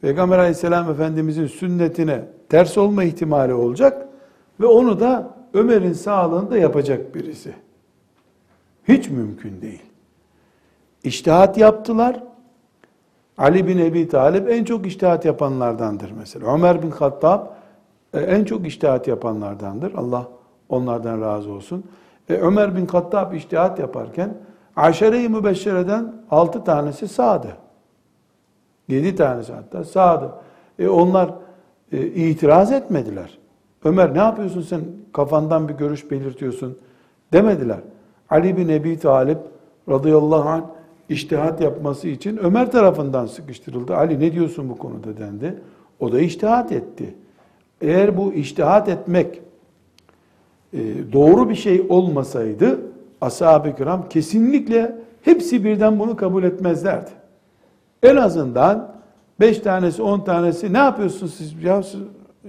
[0.00, 4.08] Peygamber aleyhisselam efendimizin sünnetine ters olma ihtimali olacak
[4.60, 7.54] ve onu da Ömer'in sağlığında yapacak birisi.
[8.88, 9.82] Hiç mümkün değil.
[11.04, 12.22] İştihat yaptılar.
[13.38, 16.54] Ali bin Ebi Talib en çok iştihat yapanlardandır mesela.
[16.54, 17.46] Ömer bin Hattab
[18.14, 19.94] e, en çok iştihat yapanlardandır.
[19.94, 20.28] Allah
[20.68, 21.84] onlardan razı olsun.
[22.28, 24.34] E, Ömer bin Hattab iştihat yaparken
[24.76, 27.56] Aşere-i Mübeşşere'den altı tanesi sağdı.
[28.88, 30.32] Yedi tanesi hatta sağdı.
[30.78, 31.30] E, onlar
[31.92, 33.38] e, itiraz etmediler.
[33.84, 34.80] Ömer ne yapıyorsun sen
[35.12, 36.78] kafandan bir görüş belirtiyorsun
[37.32, 37.78] demediler.
[38.30, 39.38] Ali bin Ebi Talip
[39.88, 40.62] radıyallahu anh
[41.08, 43.96] iştihat yapması için Ömer tarafından sıkıştırıldı.
[43.96, 45.54] Ali ne diyorsun bu konuda dendi.
[46.00, 47.14] O da iştihat etti.
[47.80, 49.40] Eğer bu iştihat etmek
[50.72, 50.78] e,
[51.12, 52.80] doğru bir şey olmasaydı
[53.20, 57.10] ashab-ı kiram kesinlikle hepsi birden bunu kabul etmezlerdi.
[58.02, 58.94] En azından
[59.40, 61.62] beş tanesi, on tanesi ne yapıyorsunuz siz?
[61.62, 61.82] Ya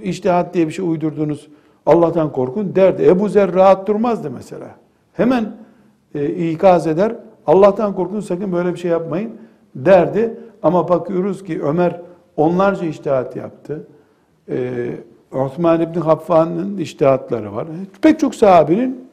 [0.02, 1.48] iştihat diye bir şey uydurdunuz.
[1.86, 3.04] Allah'tan korkun derdi.
[3.04, 4.68] Ebu Zer rahat durmazdı mesela.
[5.14, 5.52] Hemen
[6.16, 7.16] e, ikaz eder.
[7.48, 9.32] Allah'tan korkun sakın böyle bir şey yapmayın
[9.76, 10.38] derdi.
[10.64, 12.02] Ama bakıyoruz ki Ömer
[12.38, 13.88] onlarca iştihat yaptı.
[14.50, 14.90] E,
[15.32, 17.68] Osman İbni Haffan'ın iştihatları var.
[18.02, 19.08] Pek çok sahabinin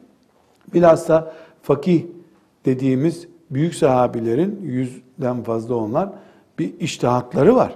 [0.73, 2.05] bilhassa fakih
[2.65, 6.09] dediğimiz büyük sahabilerin yüzden fazla onlar
[6.59, 7.75] bir iştihatları var.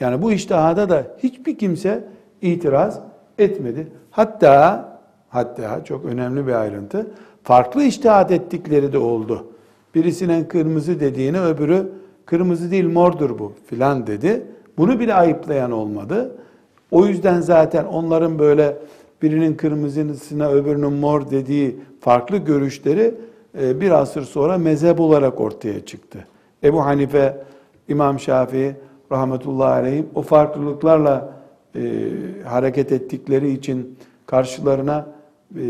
[0.00, 2.04] Yani bu iştihada da hiçbir kimse
[2.42, 3.00] itiraz
[3.38, 3.88] etmedi.
[4.10, 4.88] Hatta
[5.28, 7.06] hatta çok önemli bir ayrıntı
[7.42, 9.46] farklı iştihat ettikleri de oldu.
[9.94, 11.92] Birisinin kırmızı dediğini öbürü
[12.26, 14.46] kırmızı değil mordur bu filan dedi.
[14.78, 16.36] Bunu bile ayıplayan olmadı.
[16.90, 18.76] O yüzden zaten onların böyle
[19.22, 23.14] birinin kırmızısına öbürünün mor dediği farklı görüşleri
[23.60, 26.26] e, bir asır sonra mezhep olarak ortaya çıktı.
[26.64, 27.44] Ebu Hanife,
[27.88, 28.76] İmam Şafii
[29.12, 31.35] rahmetullahi aleyhim o farklılıklarla
[31.76, 35.06] e, hareket ettikleri için karşılarına
[35.56, 35.62] e,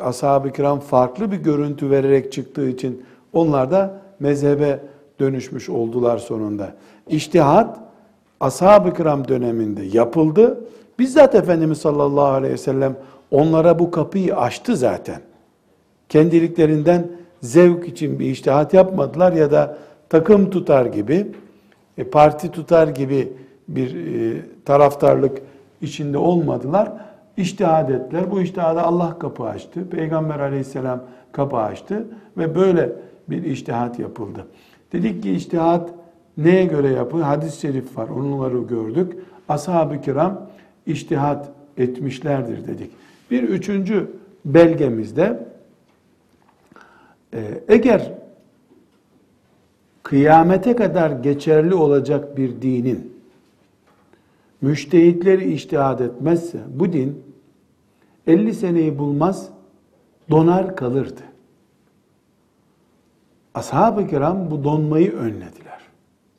[0.00, 4.80] ashab-ı kiram farklı bir görüntü vererek çıktığı için onlar da mezhebe
[5.20, 6.74] dönüşmüş oldular sonunda.
[7.08, 7.78] İçtihat
[8.40, 10.60] ashab-ı kiram döneminde yapıldı.
[10.98, 12.96] Bizzat Efendimiz sallallahu aleyhi ve sellem
[13.30, 15.20] onlara bu kapıyı açtı zaten.
[16.08, 17.06] Kendiliklerinden
[17.42, 21.26] zevk için bir iştihat yapmadılar ya da takım tutar gibi,
[21.98, 23.32] e, parti tutar gibi
[23.68, 25.42] bir e, taraftarlık
[25.80, 26.92] içinde olmadılar.
[27.36, 28.30] İçtihad ettiler.
[28.30, 29.90] Bu iştihada Allah kapı açtı.
[29.90, 31.00] Peygamber aleyhisselam
[31.32, 32.92] kapı açtı ve böyle
[33.28, 34.46] bir iştihat yapıldı.
[34.92, 35.90] Dedik ki iştihat
[36.36, 37.22] neye göre yapılır?
[37.22, 38.08] Hadis-i şerif var.
[38.08, 39.12] Onları gördük.
[39.48, 40.46] Ashab-ı kiram
[40.86, 41.48] iştihat
[41.78, 42.90] etmişlerdir dedik.
[43.30, 44.10] Bir üçüncü
[44.44, 45.46] belgemizde
[47.34, 48.12] e, eğer
[50.02, 53.15] kıyamete kadar geçerli olacak bir dinin
[54.66, 57.22] müştehitleri iştihad etmezse bu din
[58.26, 59.50] 50 seneyi bulmaz
[60.30, 61.20] donar kalırdı.
[63.54, 65.80] Ashab-ı kiram bu donmayı önlediler.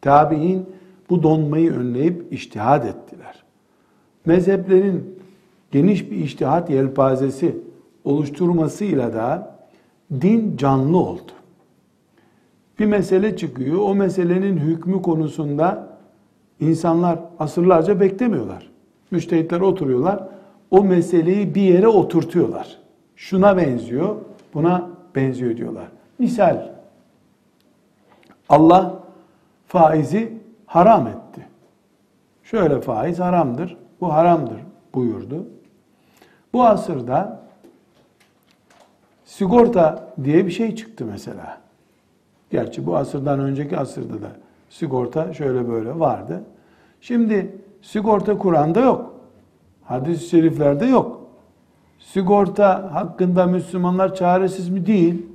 [0.02, 0.66] Tabi'in
[1.10, 3.44] bu donmayı önleyip iştihad ettiler.
[4.26, 5.20] Mezheplerin
[5.72, 7.58] geniş bir iştihat yelpazesi
[8.04, 9.58] oluşturmasıyla da
[10.22, 11.32] din canlı oldu.
[12.80, 15.87] Bir mesele çıkıyor, o meselenin hükmü konusunda
[16.60, 18.70] İnsanlar asırlarca beklemiyorlar.
[19.12, 20.24] Müştehitler oturuyorlar.
[20.72, 22.78] O meseleyi bir yere oturtuyorlar.
[23.16, 24.16] Şuna benziyor,
[24.54, 25.88] buna benziyor diyorlar.
[26.20, 26.70] Misal,
[28.50, 29.00] Allah
[29.68, 30.34] faizi
[30.66, 31.48] haram etti.
[32.44, 34.58] Şöyle faiz haramdır, bu haramdır
[34.94, 35.46] buyurdu.
[36.54, 37.42] Bu asırda
[39.26, 41.58] sigorta diye bir şey çıktı mesela.
[42.50, 44.32] Gerçi bu asırdan önceki asırda da
[44.70, 46.44] sigorta şöyle böyle vardı.
[47.02, 49.14] Şimdi sigorta Kur'an'da yok.
[49.84, 51.22] Hadis-i şeriflerde yok.
[52.00, 54.86] Sigorta hakkında Müslümanlar çaresiz mi?
[54.86, 55.26] Değil.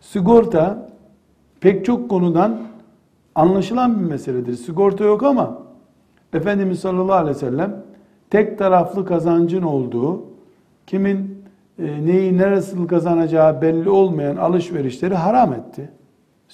[0.00, 0.90] Sigorta
[1.60, 2.58] pek çok konudan
[3.34, 4.54] anlaşılan bir meseledir.
[4.54, 5.58] Sigorta yok ama
[6.32, 7.82] Efendimiz sallallahu aleyhi ve sellem
[8.30, 10.22] tek taraflı kazancın olduğu,
[10.86, 11.44] kimin
[11.78, 15.90] e, neyi neresi kazanacağı belli olmayan alışverişleri haram etti.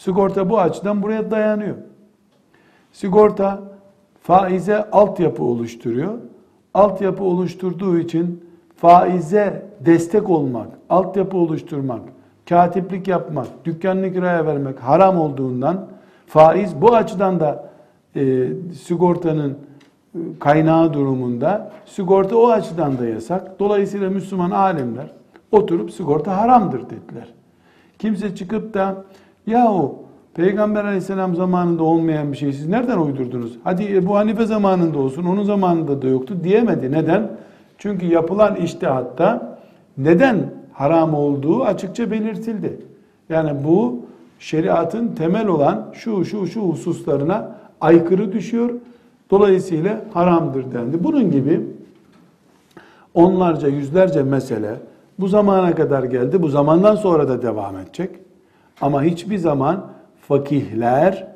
[0.00, 1.76] Sigorta bu açıdan buraya dayanıyor.
[2.92, 3.62] Sigorta
[4.22, 6.14] faize altyapı oluşturuyor.
[6.74, 8.44] Altyapı oluşturduğu için
[8.76, 12.00] faize destek olmak, altyapı oluşturmak,
[12.48, 15.86] katiplik yapmak, dükkanını kiraya vermek haram olduğundan
[16.26, 17.70] faiz bu açıdan da
[18.16, 18.48] e,
[18.82, 19.58] sigortanın
[20.38, 23.60] kaynağı durumunda sigorta o açıdan da yasak.
[23.60, 25.12] Dolayısıyla Müslüman alimler
[25.52, 27.28] oturup sigorta haramdır dediler.
[27.98, 29.04] Kimse çıkıp da
[29.46, 29.94] yahu
[30.34, 33.58] Peygamber aleyhisselam zamanında olmayan bir şey siz nereden uydurdunuz?
[33.64, 36.92] Hadi Ebu Hanife zamanında olsun, onun zamanında da yoktu diyemedi.
[36.92, 37.30] Neden?
[37.78, 39.58] Çünkü yapılan iştihatta
[39.98, 40.36] neden
[40.72, 42.80] haram olduğu açıkça belirtildi.
[43.28, 44.00] Yani bu
[44.38, 48.70] şeriatın temel olan şu şu şu hususlarına aykırı düşüyor.
[49.30, 51.04] Dolayısıyla haramdır dendi.
[51.04, 51.60] Bunun gibi
[53.14, 54.76] onlarca yüzlerce mesele
[55.18, 56.42] bu zamana kadar geldi.
[56.42, 58.10] Bu zamandan sonra da devam edecek.
[58.80, 59.86] Ama hiçbir zaman
[60.28, 61.26] fakihler,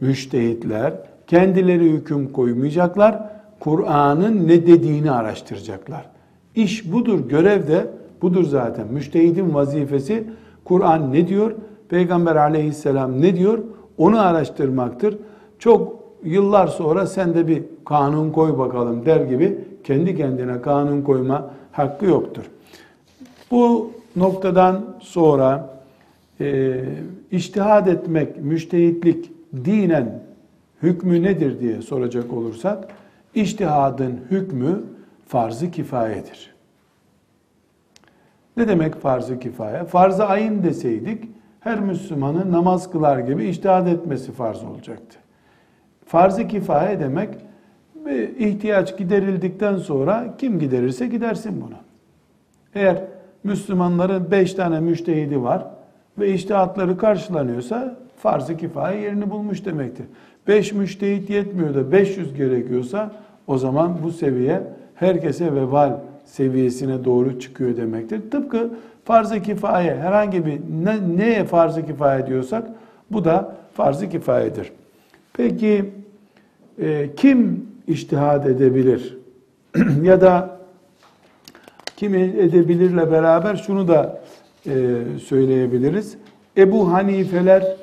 [0.00, 0.94] müştehitler
[1.26, 3.22] kendileri hüküm koymayacaklar.
[3.60, 6.06] Kur'an'ın ne dediğini araştıracaklar.
[6.54, 7.86] İş budur, görev de
[8.22, 8.86] budur zaten.
[8.86, 10.24] Müştehidin vazifesi
[10.64, 11.52] Kur'an ne diyor,
[11.88, 13.58] Peygamber aleyhisselam ne diyor
[13.98, 15.18] onu araştırmaktır.
[15.58, 21.50] Çok yıllar sonra sen de bir kanun koy bakalım der gibi kendi kendine kanun koyma
[21.72, 22.42] hakkı yoktur.
[23.50, 25.75] Bu noktadan sonra
[26.40, 26.80] e,
[27.30, 29.32] iştihad etmek, müştehitlik
[29.64, 30.22] dinen
[30.82, 32.88] hükmü nedir diye soracak olursak,
[33.34, 34.82] iştihadın hükmü
[35.26, 36.54] farz-ı kifayedir.
[38.56, 39.84] Ne demek farz-ı kifaye?
[39.84, 41.24] Farz-ı ayın deseydik,
[41.60, 45.18] her Müslümanın namaz kılar gibi iştihad etmesi farz olacaktı.
[46.06, 47.34] Farz-ı kifaye demek,
[48.38, 51.76] ihtiyaç giderildikten sonra kim giderirse gidersin bunu.
[52.74, 53.04] Eğer
[53.44, 55.66] Müslümanların beş tane müştehidi var,
[56.18, 60.06] ve iştihatları karşılanıyorsa farz-ı kifaye yerini bulmuş demektir.
[60.48, 63.12] 5 müştehit yetmiyor da 500 gerekiyorsa
[63.46, 64.62] o zaman bu seviye
[64.94, 65.92] herkese vebal
[66.24, 68.30] seviyesine doğru çıkıyor demektir.
[68.30, 68.70] Tıpkı
[69.04, 72.66] farz-ı kifaye herhangi bir ne, neye farz-ı kifaye diyorsak
[73.10, 74.72] bu da farz-ı kifayedir.
[75.32, 75.90] Peki
[76.78, 79.18] e, kim iştihad edebilir?
[80.02, 80.58] ya da
[81.96, 84.20] kim edebilirle beraber şunu da
[85.24, 86.16] söyleyebiliriz.
[86.56, 87.76] Ebu Hanifeler,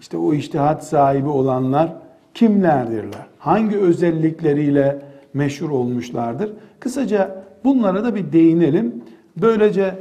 [0.00, 1.92] işte o iştihat sahibi olanlar
[2.34, 3.26] kimlerdirler?
[3.38, 5.02] Hangi özellikleriyle
[5.34, 6.52] meşhur olmuşlardır?
[6.80, 8.94] Kısaca bunlara da bir değinelim.
[9.36, 9.94] Böylece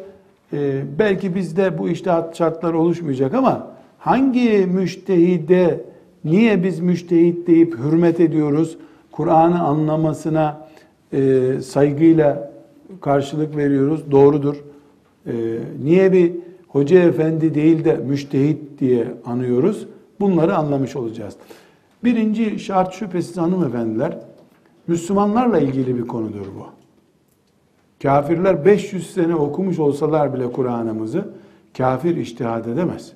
[0.53, 5.81] e, belki bizde bu iştihat şartları oluşmayacak ama hangi müştehide
[6.23, 8.77] niye biz müştehit deyip hürmet ediyoruz?
[9.11, 10.67] Kur'an'ı anlamasına
[11.13, 12.51] e, saygıyla
[13.01, 14.11] karşılık veriyoruz.
[14.11, 14.55] Doğrudur.
[15.27, 16.31] Ee, niye bir
[16.67, 19.87] hoca efendi değil de müştehit diye anıyoruz?
[20.19, 21.35] Bunları anlamış olacağız.
[22.03, 24.17] Birinci şart şüphesiz hanımefendiler,
[24.87, 26.65] Müslümanlarla ilgili bir konudur bu.
[28.03, 31.29] Kafirler 500 sene okumuş olsalar bile Kur'an'ımızı
[31.77, 33.13] kafir iştihad edemez.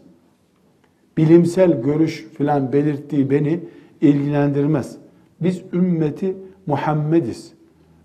[1.17, 3.59] Bilimsel görüş filan belirttiği beni
[4.01, 4.97] ilgilendirmez.
[5.41, 7.53] Biz ümmeti Muhammediz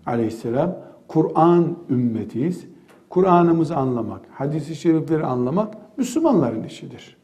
[0.05, 0.77] aleyhisselam.
[1.07, 2.65] Kur'an ümmetiyiz.
[3.09, 7.17] Kur'an'ımızı anlamak, hadisi şerifleri anlamak Müslümanların işidir.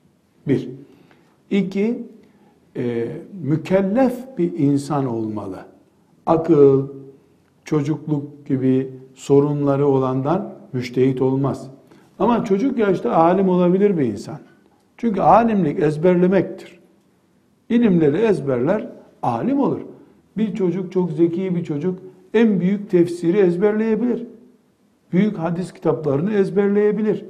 [0.47, 0.69] Bir.
[1.49, 2.03] İki,
[2.77, 3.07] e,
[3.43, 5.65] mükellef bir insan olmalı.
[6.25, 6.87] Akıl,
[7.65, 11.69] çocukluk gibi sorunları olandan müştehit olmaz.
[12.19, 14.39] Ama çocuk yaşta alim olabilir bir insan.
[14.97, 16.79] Çünkü alimlik ezberlemektir.
[17.69, 18.89] İlimleri ezberler,
[19.23, 19.81] alim olur.
[20.37, 21.99] Bir çocuk çok zeki bir çocuk
[22.33, 24.27] en büyük tefsiri ezberleyebilir
[25.13, 27.25] büyük hadis kitaplarını ezberleyebilir.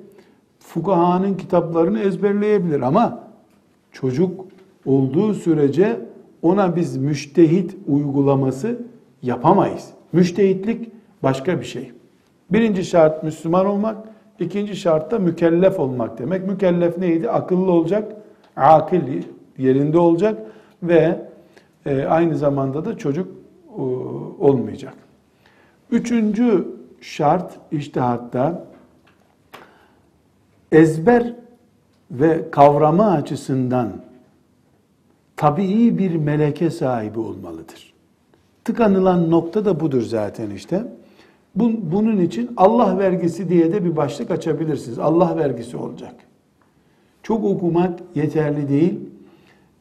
[0.59, 3.19] Fukahanın kitaplarını ezberleyebilir ama
[3.91, 4.45] çocuk
[4.85, 5.99] olduğu sürece
[6.41, 8.79] ona biz müştehit uygulaması
[9.21, 9.89] yapamayız.
[10.13, 10.91] Müştehitlik
[11.23, 11.91] başka bir şey.
[12.49, 13.97] Birinci şart Müslüman olmak,
[14.39, 16.47] ikinci şart da mükellef olmak demek.
[16.47, 17.29] Mükellef neydi?
[17.29, 18.15] Akıllı olacak,
[18.55, 19.01] akıl
[19.57, 20.41] yerinde olacak
[20.83, 21.21] ve
[21.85, 23.27] e, aynı zamanda da çocuk
[23.77, 23.81] e,
[24.39, 24.93] olmayacak.
[25.91, 26.67] Üçüncü
[27.05, 28.67] şart iştihatta
[30.71, 31.33] ezber
[32.11, 33.89] ve kavrama açısından
[35.35, 37.93] tabii bir meleke sahibi olmalıdır.
[38.63, 40.87] Tıkanılan nokta da budur zaten işte.
[41.55, 44.99] Bunun için Allah vergisi diye de bir başlık açabilirsiniz.
[44.99, 46.15] Allah vergisi olacak.
[47.23, 48.99] Çok okumak yeterli değil.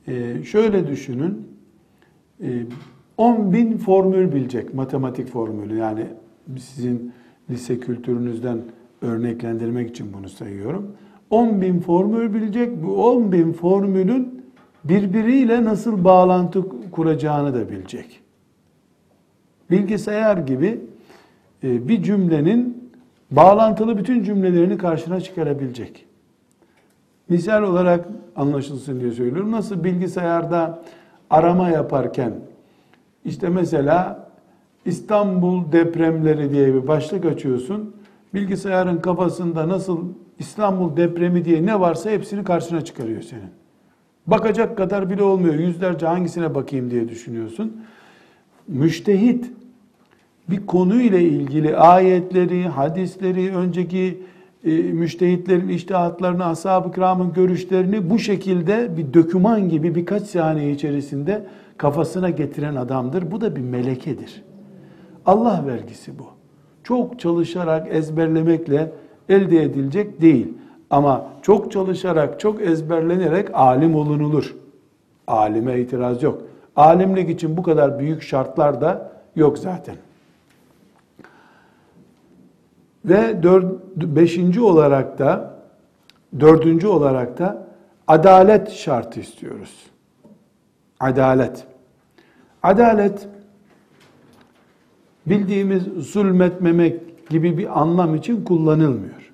[0.08, 1.48] Ee, şöyle düşünün.
[2.42, 2.62] Ee,
[3.16, 5.76] 10 bin formül bilecek, matematik formülü.
[5.78, 6.06] Yani
[6.58, 7.12] sizin
[7.50, 8.58] lise kültürünüzden
[9.02, 10.96] örneklendirmek için bunu sayıyorum.
[11.30, 12.82] 10 bin formül bilecek.
[12.82, 14.44] Bu 10 bin formülün
[14.84, 18.20] birbiriyle nasıl bağlantı kuracağını da bilecek.
[19.70, 20.80] Bilgisayar gibi
[21.64, 22.90] e, bir cümlenin
[23.30, 26.06] bağlantılı bütün cümlelerini karşına çıkarabilecek.
[27.28, 29.52] Misal olarak anlaşılsın diye söylüyorum.
[29.52, 30.82] Nasıl bilgisayarda
[31.30, 32.32] arama yaparken
[33.24, 34.23] İşte mesela
[34.86, 37.96] İstanbul depremleri diye bir başlık açıyorsun.
[38.34, 39.98] Bilgisayarın kafasında nasıl
[40.38, 43.50] İstanbul depremi diye ne varsa hepsini karşına çıkarıyor senin.
[44.26, 45.54] Bakacak kadar bile olmuyor.
[45.54, 47.76] Yüzlerce hangisine bakayım diye düşünüyorsun.
[48.68, 49.50] Müştehit
[50.50, 54.22] bir konuyla ilgili ayetleri, hadisleri, önceki
[54.64, 62.30] e, müştehitlerin iştihatlarını, ashab-ı kiramın görüşlerini bu şekilde bir döküman gibi birkaç saniye içerisinde kafasına
[62.30, 63.30] getiren adamdır.
[63.30, 64.42] Bu da bir melekedir.
[65.26, 66.26] Allah vergisi bu.
[66.84, 68.92] Çok çalışarak ezberlemekle
[69.28, 70.54] elde edilecek değil.
[70.90, 74.56] Ama çok çalışarak, çok ezberlenerek alim olunulur.
[75.26, 76.42] Alime itiraz yok.
[76.76, 79.96] Alimlik için bu kadar büyük şartlar da yok zaten.
[83.04, 83.64] Ve dört,
[83.96, 85.54] beşinci olarak da,
[86.40, 87.66] dördüncü olarak da
[88.06, 89.86] adalet şartı istiyoruz.
[91.00, 91.64] Adalet.
[92.62, 93.28] Adalet,
[95.26, 99.32] bildiğimiz zulmetmemek gibi bir anlam için kullanılmıyor.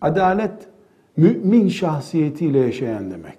[0.00, 0.68] Adalet,
[1.16, 3.38] mümin şahsiyetiyle yaşayan demek.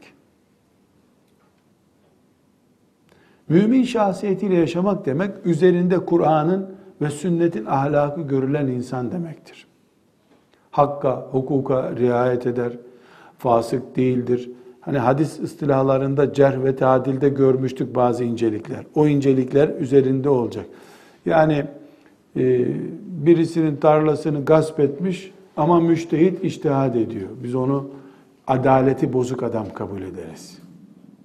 [3.49, 6.70] Mümin şahsiyetiyle yaşamak demek, üzerinde Kur'an'ın
[7.02, 9.68] ve sünnetin ahlakı görülen insan demektir.
[10.72, 12.74] Hakka, hukuka riayet eder,
[13.38, 14.52] fasık değildir.
[14.82, 18.86] Hani hadis istilahlarında cerh ve tadilde görmüştük bazı incelikler.
[18.95, 20.66] O incelikler üzerinde olacak.
[21.26, 21.65] Yani
[22.38, 22.65] e,
[23.05, 27.30] birisinin tarlasını gasp etmiş ama müştehit iştihad ediyor.
[27.43, 27.89] Biz onu
[28.47, 30.57] adaleti bozuk adam kabul ederiz.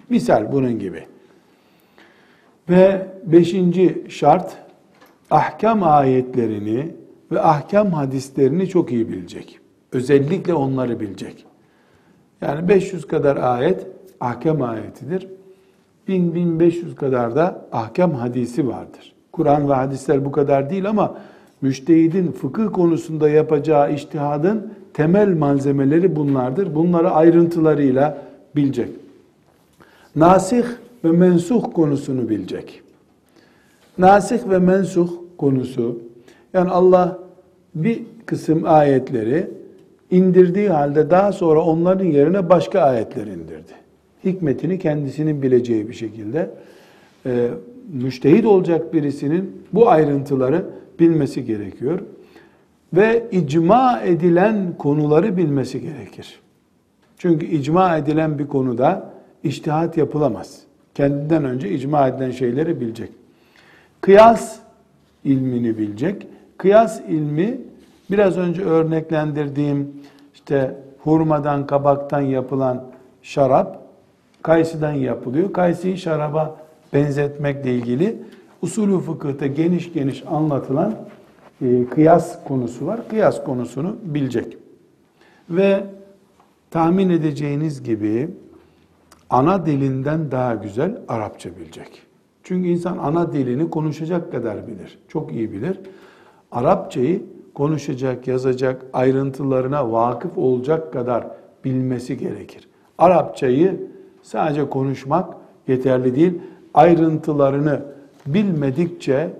[0.09, 1.05] Misal bunun gibi.
[2.71, 4.57] Ve beşinci şart
[5.31, 6.95] ahkam ayetlerini
[7.33, 9.61] ve ahkam hadislerini çok iyi bilecek.
[9.93, 11.47] Özellikle onları bilecek.
[12.41, 13.87] Yani 500 kadar ayet
[14.21, 15.29] ahkam ayetidir.
[16.09, 19.16] 1000-1500 kadar da ahkam hadisi vardır.
[19.37, 21.15] Kur'an ve hadisler bu kadar değil ama
[21.63, 26.75] müştehidin fıkıh konusunda yapacağı iştihadın temel malzemeleri bunlardır.
[26.75, 28.19] Bunları ayrıntılarıyla
[28.57, 28.89] bilecek.
[30.17, 30.65] Nasih
[31.05, 32.83] ve mensuh konusunu bilecek.
[33.99, 35.99] Nasih ve mensuh konusu,
[36.55, 37.19] yani Allah
[37.75, 39.51] bir kısım ayetleri
[40.11, 43.73] indirdiği halde daha sonra onların yerine başka ayetler indirdi.
[44.25, 46.51] Hikmetini kendisinin bileceği bir şekilde
[47.93, 50.65] müştehit olacak birisinin bu ayrıntıları
[51.01, 52.01] bilmesi gerekiyor.
[52.93, 56.41] Ve icma edilen konuları bilmesi gerekir.
[57.19, 59.13] Çünkü icma edilen bir konuda
[59.43, 60.61] iştihat yapılamaz.
[60.95, 63.11] Kendinden önce icma edilen şeyleri bilecek.
[64.01, 64.59] Kıyas
[65.25, 66.27] ilmini bilecek.
[66.59, 67.61] Kıyas ilmi
[68.11, 69.93] biraz önce örneklendirdiğim
[70.35, 72.85] işte hurmadan, kabaktan yapılan
[73.23, 73.81] şarap
[74.43, 75.53] kayısıdan yapılıyor.
[75.53, 76.57] Kayısıyı şaraba
[76.97, 78.17] benzetmekle ilgili
[78.63, 80.95] usulü fıkıhta geniş geniş anlatılan
[81.63, 83.09] e, kıyas konusu var.
[83.09, 84.57] Kıyas konusunu bilecek.
[85.51, 85.85] Ve
[86.71, 88.29] tahmin edeceğiniz gibi
[89.31, 92.03] ana dilinden daha güzel Arapça bilecek.
[92.43, 94.99] Çünkü insan ana dilini konuşacak kadar bilir.
[95.09, 95.81] Çok iyi bilir.
[96.53, 97.23] Arapçayı
[97.55, 101.27] konuşacak, yazacak, ayrıntılarına vakıf olacak kadar
[101.65, 102.69] bilmesi gerekir.
[102.99, 103.81] Arapçayı
[104.23, 105.35] sadece konuşmak
[105.69, 106.41] yeterli değil.
[106.77, 107.83] Ayrıntılarını
[108.27, 109.31] bilmedikçe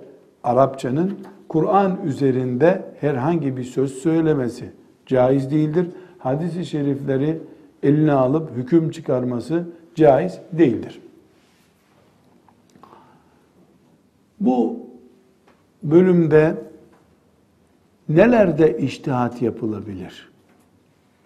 [0.43, 1.19] Arapçanın
[1.49, 4.71] Kur'an üzerinde herhangi bir söz söylemesi
[5.05, 5.87] caiz değildir.
[6.17, 7.39] Hadis-i şerifleri
[7.83, 9.63] eline alıp hüküm çıkarması
[9.95, 11.01] caiz değildir.
[14.39, 14.79] Bu
[15.83, 16.55] bölümde
[18.09, 20.29] nelerde iştihat yapılabilir?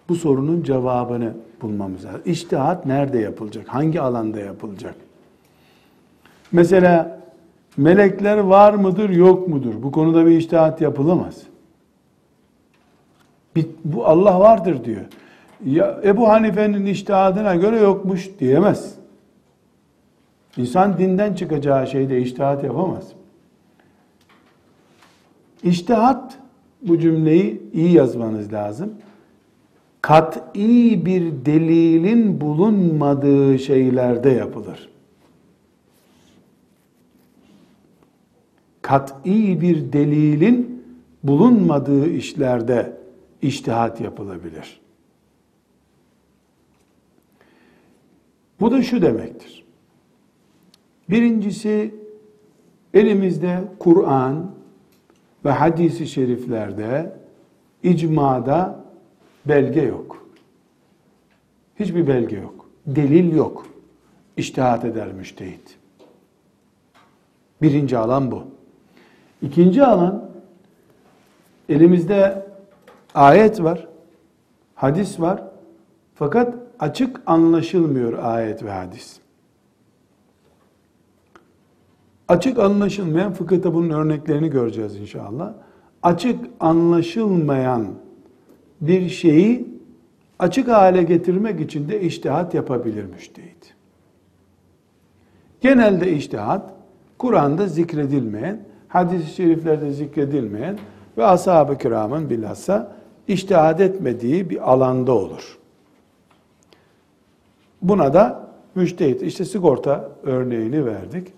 [0.08, 1.32] Bu sorunun cevabını
[1.62, 2.22] bulmamız lazım.
[2.24, 3.68] İştihat nerede yapılacak?
[3.68, 4.94] Hangi alanda yapılacak?
[6.52, 7.20] Mesela
[7.76, 9.82] melekler var mıdır, yok mudur?
[9.82, 11.42] Bu konuda bir iştihat yapılamaz.
[13.84, 15.04] Bu Allah vardır diyor.
[15.64, 18.94] Ya Ebu Hanife'nin iştihadına göre yokmuş diyemez.
[20.56, 23.12] İnsan dinden çıkacağı şeyde iştihat yapamaz.
[25.62, 26.38] İştihat
[26.82, 28.92] bu cümleyi iyi yazmanız lazım.
[30.02, 34.91] Kat'i bir delilin bulunmadığı şeylerde yapılır.
[38.82, 40.84] Kat'i bir delilin
[41.22, 42.96] bulunmadığı işlerde
[43.42, 44.80] iştihat yapılabilir.
[48.60, 49.64] Bu da şu demektir.
[51.10, 51.94] Birincisi
[52.94, 54.50] elimizde Kur'an
[55.44, 57.16] ve hadisi şeriflerde
[57.82, 58.84] icmada
[59.46, 60.26] belge yok.
[61.80, 62.68] Hiçbir belge yok.
[62.86, 63.66] Delil yok.
[64.36, 65.78] İştihat eder müştehit.
[67.62, 68.51] Birinci alan bu.
[69.42, 70.30] İkinci alan
[71.68, 72.46] elimizde
[73.14, 73.88] ayet var,
[74.74, 75.42] hadis var.
[76.14, 79.20] Fakat açık anlaşılmıyor ayet ve hadis.
[82.28, 85.52] Açık anlaşılmayan fıkıhta bunun örneklerini göreceğiz inşallah.
[86.02, 87.86] Açık anlaşılmayan
[88.80, 89.68] bir şeyi
[90.38, 93.74] açık hale getirmek için de iştihat yapabilir müştehit.
[95.60, 96.74] Genelde iştihat
[97.18, 100.78] Kur'an'da zikredilmeyen, hadis-i şeriflerde zikredilmeyen
[101.18, 102.92] ve ashab-ı kiramın bilhassa
[103.28, 105.58] iştihad etmediği bir alanda olur.
[107.82, 111.28] Buna da müştehit, işte sigorta örneğini verdik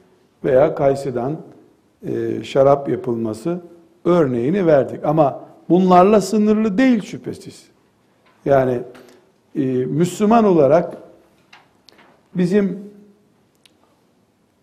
[0.44, 1.36] veya kayısıdan
[2.06, 3.60] e, şarap yapılması
[4.04, 5.04] örneğini verdik.
[5.04, 7.66] Ama bunlarla sınırlı değil şüphesiz.
[8.44, 8.80] Yani
[9.54, 10.96] e, Müslüman olarak
[12.34, 12.78] bizim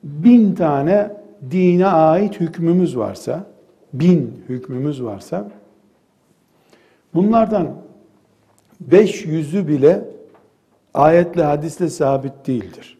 [0.04, 3.48] bin tane dine ait hükmümüz varsa,
[3.94, 5.52] bin hükmümüz varsa,
[7.14, 7.76] bunlardan
[8.90, 10.06] 500'ü bile
[10.94, 12.98] ayetle hadisle sabit değildir.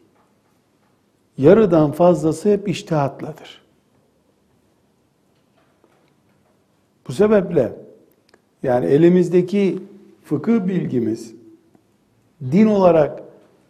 [1.38, 3.62] Yarıdan fazlası hep iştihatladır.
[7.08, 7.74] Bu sebeple
[8.64, 9.80] yani elimizdeki
[10.24, 11.34] fıkıh bilgimiz,
[12.52, 13.24] din olarak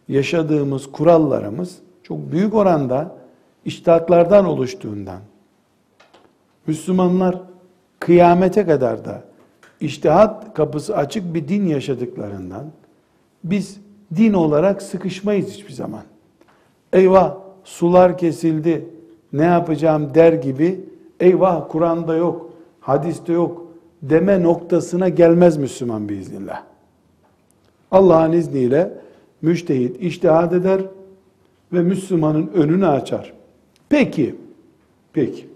[0.08, 3.21] yaşadığımız kurallarımız çok büyük oranda
[3.64, 5.20] iştahatlardan oluştuğundan,
[6.66, 7.40] Müslümanlar
[7.98, 9.22] kıyamete kadar da
[9.80, 12.64] iştihat kapısı açık bir din yaşadıklarından,
[13.44, 13.80] biz
[14.16, 16.02] din olarak sıkışmayız hiçbir zaman.
[16.92, 17.34] Eyvah
[17.64, 18.88] sular kesildi,
[19.32, 20.80] ne yapacağım der gibi,
[21.20, 22.50] eyvah Kur'an'da yok,
[22.80, 23.66] hadiste yok
[24.02, 26.62] deme noktasına gelmez Müslüman biiznillah.
[27.90, 28.98] Allah'ın izniyle
[29.42, 30.80] müştehit iştihad eder
[31.72, 33.32] ve Müslümanın önünü açar.
[33.92, 34.34] Peki,
[35.12, 35.48] peki.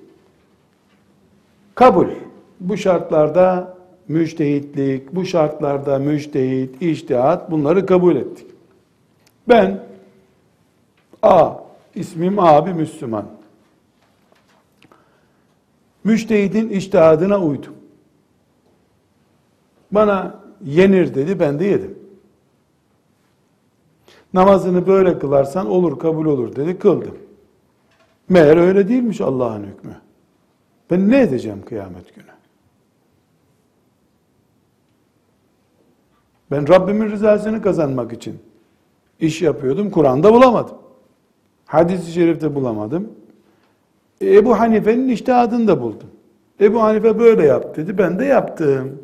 [1.74, 2.07] Kabul.
[2.61, 3.76] Bu şartlarda
[4.09, 8.47] müştehitlik, bu şartlarda müştehit, iştihat bunları kabul ettik.
[9.49, 9.84] Ben
[11.22, 11.55] A,
[11.95, 13.26] ismim abi Müslüman.
[16.05, 17.74] Müştehidin iştihadına uydum.
[19.91, 21.99] Bana yenir dedi, ben de yedim.
[24.34, 27.25] Namazını böyle kılarsan olur, kabul olur dedi, kıldım.
[28.28, 29.96] Meğer öyle değilmiş Allah'ın hükmü.
[30.90, 32.26] Ben ne edeceğim kıyamet günü?
[36.50, 38.38] Ben Rabbimin rızasını kazanmak için
[39.20, 39.90] iş yapıyordum.
[39.90, 40.76] Kur'an'da bulamadım.
[41.66, 43.12] Hadis-i şerifte bulamadım.
[44.22, 46.08] Ebu Hanife'nin iştihadını da buldum.
[46.60, 47.98] Ebu Hanife böyle yap dedi.
[47.98, 49.02] Ben de yaptım.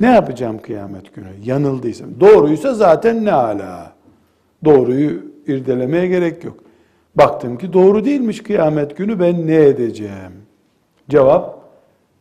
[0.00, 1.28] Ne yapacağım kıyamet günü?
[1.44, 2.20] Yanıldıysam.
[2.20, 3.92] Doğruysa zaten ne ala.
[4.64, 6.65] Doğruyu irdelemeye gerek yok.
[7.16, 10.32] Baktım ki doğru değilmiş kıyamet günü ben ne edeceğim?
[11.08, 11.68] Cevap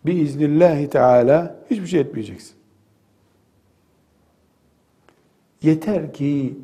[0.05, 2.55] biiznillahi teala hiçbir şey etmeyeceksin.
[5.61, 6.57] Yeter ki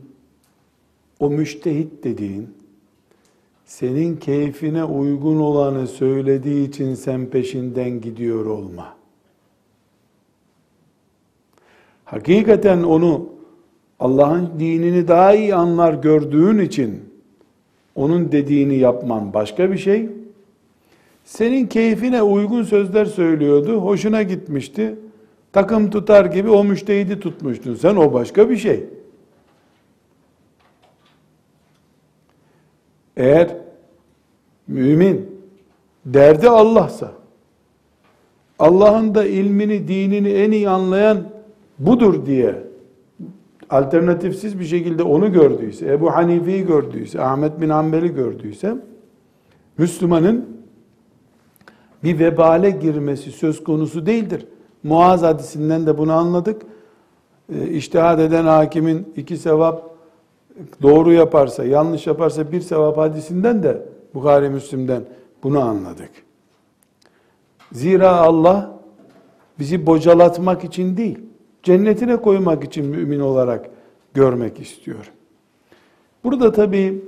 [1.19, 2.49] o müştehit dediğin
[3.65, 8.95] senin keyfine uygun olanı söylediği için sen peşinden gidiyor olma.
[12.05, 13.29] Hakikaten onu
[13.99, 17.10] Allah'ın dinini daha iyi anlar gördüğün için
[18.01, 20.09] onun dediğini yapman başka bir şey.
[21.25, 24.95] Senin keyfine uygun sözler söylüyordu, hoşuna gitmişti.
[25.53, 27.75] Takım tutar gibi o müştehidi tutmuştun.
[27.75, 28.83] Sen o başka bir şey.
[33.17, 33.55] Eğer
[34.67, 35.41] mümin
[36.05, 37.11] derdi Allah'sa,
[38.59, 41.23] Allah'ın da ilmini, dinini en iyi anlayan
[41.79, 42.70] budur diye
[43.71, 48.75] alternatifsiz bir şekilde onu gördüyse, Ebu Hanife'yi gördüyse, Ahmet bin Hanbel'i gördüyse,
[49.77, 50.49] Müslümanın
[52.03, 54.45] bir vebale girmesi söz konusu değildir.
[54.83, 56.61] Muaz hadisinden de bunu anladık.
[57.55, 59.91] E, iştihad eden hakimin iki sevap
[60.81, 65.03] doğru yaparsa, yanlış yaparsa bir sevap hadisinden de Bukhari Müslim'den
[65.43, 66.11] bunu anladık.
[67.71, 68.79] Zira Allah
[69.59, 71.19] bizi bocalatmak için değil,
[71.63, 73.69] cennetine koymak için mümin olarak
[74.13, 75.11] görmek istiyor.
[76.23, 77.03] Burada tabii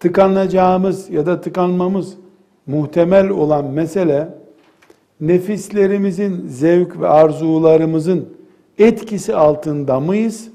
[0.00, 2.14] tıkanacağımız ya da tıkanmamız
[2.66, 4.28] muhtemel olan mesele
[5.20, 8.28] nefislerimizin zevk ve arzularımızın
[8.78, 10.48] etkisi altında mıyız?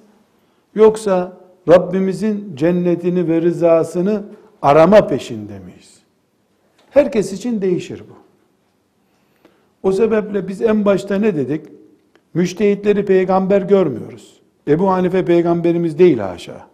[0.75, 1.37] Yoksa
[1.69, 4.23] Rabbimizin cennetini ve rızasını
[4.61, 5.97] arama peşinde miyiz?
[6.89, 8.13] Herkes için değişir bu.
[9.87, 11.65] O sebeple biz en başta ne dedik?
[12.37, 14.39] Müştehitleri peygamber görmüyoruz.
[14.67, 16.67] Ebu Hanife peygamberimiz değil haşa.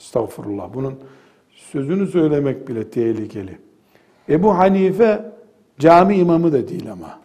[0.00, 0.74] Estağfurullah.
[0.74, 0.94] Bunun
[1.50, 3.58] sözünü söylemek bile tehlikeli.
[4.28, 5.32] Ebu Hanife
[5.78, 7.18] cami imamı da değil ama.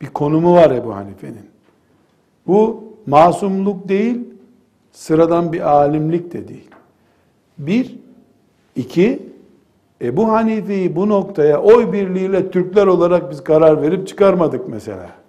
[0.00, 1.50] Bir konumu var Ebu Hanife'nin.
[2.46, 4.18] Bu masumluk değil,
[4.92, 6.70] sıradan bir alimlik de değil.
[7.58, 7.96] Bir,
[8.76, 9.22] iki,
[10.02, 15.19] Ebu Hanife'yi bu noktaya oy birliğiyle Türkler olarak biz karar verip çıkarmadık mesela.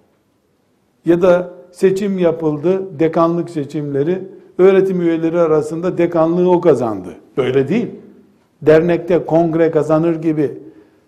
[1.04, 4.22] Ya da seçim yapıldı, dekanlık seçimleri,
[4.58, 7.14] öğretim üyeleri arasında dekanlığı o kazandı.
[7.36, 7.90] Böyle değil.
[8.62, 10.58] Dernekte kongre kazanır gibi,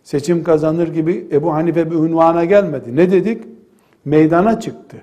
[0.03, 2.97] seçim kazanır gibi Ebu Hanife bir ünvana gelmedi.
[2.97, 3.45] Ne dedik?
[4.05, 4.97] Meydana çıktı.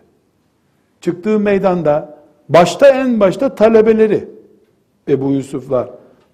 [1.01, 2.17] Çıktığı meydanda
[2.49, 4.29] başta en başta talebeleri,
[5.09, 5.89] Ebu Yusuflar,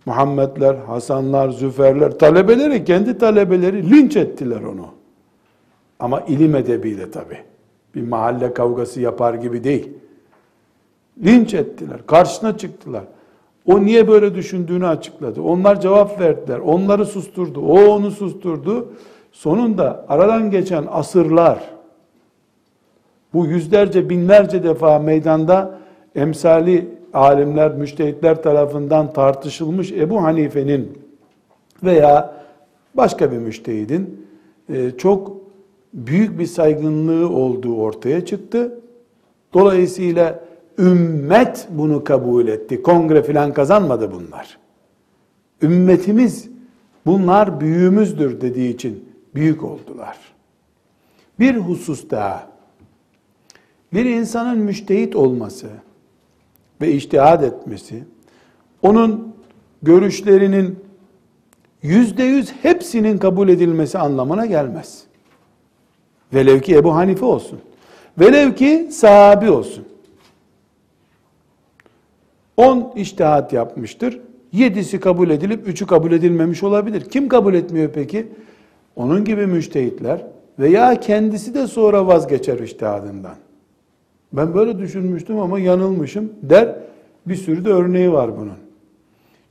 [0.05, 4.85] Muhammedler, Hasanlar, Züferler, talebeleri, kendi talebeleri linç ettiler onu.
[5.99, 7.37] Ama ilim edebiyle tabi.
[7.97, 9.89] Bir mahalle kavgası yapar gibi değil.
[11.25, 13.03] Linç ettiler, karşısına çıktılar.
[13.65, 15.41] O niye böyle düşündüğünü açıkladı.
[15.41, 18.93] Onlar cevap verdiler, onları susturdu, o onu susturdu.
[19.31, 21.59] Sonunda aradan geçen asırlar,
[23.33, 25.79] bu yüzlerce, binlerce defa meydanda
[26.15, 30.97] emsali alimler, müştehitler tarafından tartışılmış Ebu Hanife'nin
[31.83, 32.33] veya
[32.93, 34.27] başka bir müştehidin
[34.69, 35.46] e, çok
[35.93, 38.79] büyük bir saygınlığı olduğu ortaya çıktı.
[39.53, 40.43] Dolayısıyla
[40.77, 42.81] ümmet bunu kabul etti.
[42.81, 44.57] Kongre filan kazanmadı bunlar.
[45.61, 46.49] Ümmetimiz
[47.05, 50.17] bunlar büyüğümüzdür dediği için büyük oldular.
[51.39, 52.47] Bir husus daha.
[53.93, 55.67] Bir insanın müştehit olması,
[56.81, 58.03] ve iştihad etmesi,
[58.81, 59.35] onun
[59.81, 60.79] görüşlerinin
[61.81, 65.03] yüzde yüz hepsinin kabul edilmesi anlamına gelmez.
[66.33, 67.59] Velev ki Ebu Hanife olsun.
[68.19, 69.83] Velev ki sahabi olsun.
[72.57, 74.19] On iştihat yapmıştır.
[74.51, 77.01] Yedisi kabul edilip üçü kabul edilmemiş olabilir.
[77.01, 78.27] Kim kabul etmiyor peki?
[78.95, 80.25] Onun gibi müştehitler
[80.59, 83.35] veya kendisi de sonra vazgeçer iştihadından.
[84.33, 86.75] Ben böyle düşünmüştüm ama yanılmışım der.
[87.25, 88.57] Bir sürü de örneği var bunun.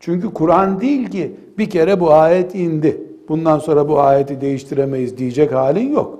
[0.01, 3.01] Çünkü Kur'an değil ki bir kere bu ayet indi.
[3.29, 6.16] Bundan sonra bu ayeti değiştiremeyiz diyecek halin yok.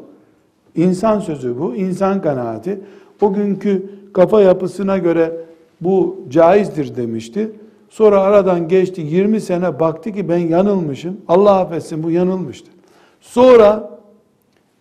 [0.77, 2.81] İnsan sözü bu, insan kanaati.
[3.21, 5.33] O günkü kafa yapısına göre
[5.81, 7.51] bu caizdir demişti.
[7.89, 11.17] Sonra aradan geçti 20 sene baktı ki ben yanılmışım.
[11.29, 12.71] Allah affetsin bu yanılmıştı.
[13.21, 13.99] Sonra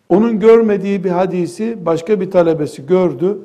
[0.09, 3.37] onun görmediği bir hadisi başka bir talebesi gördü.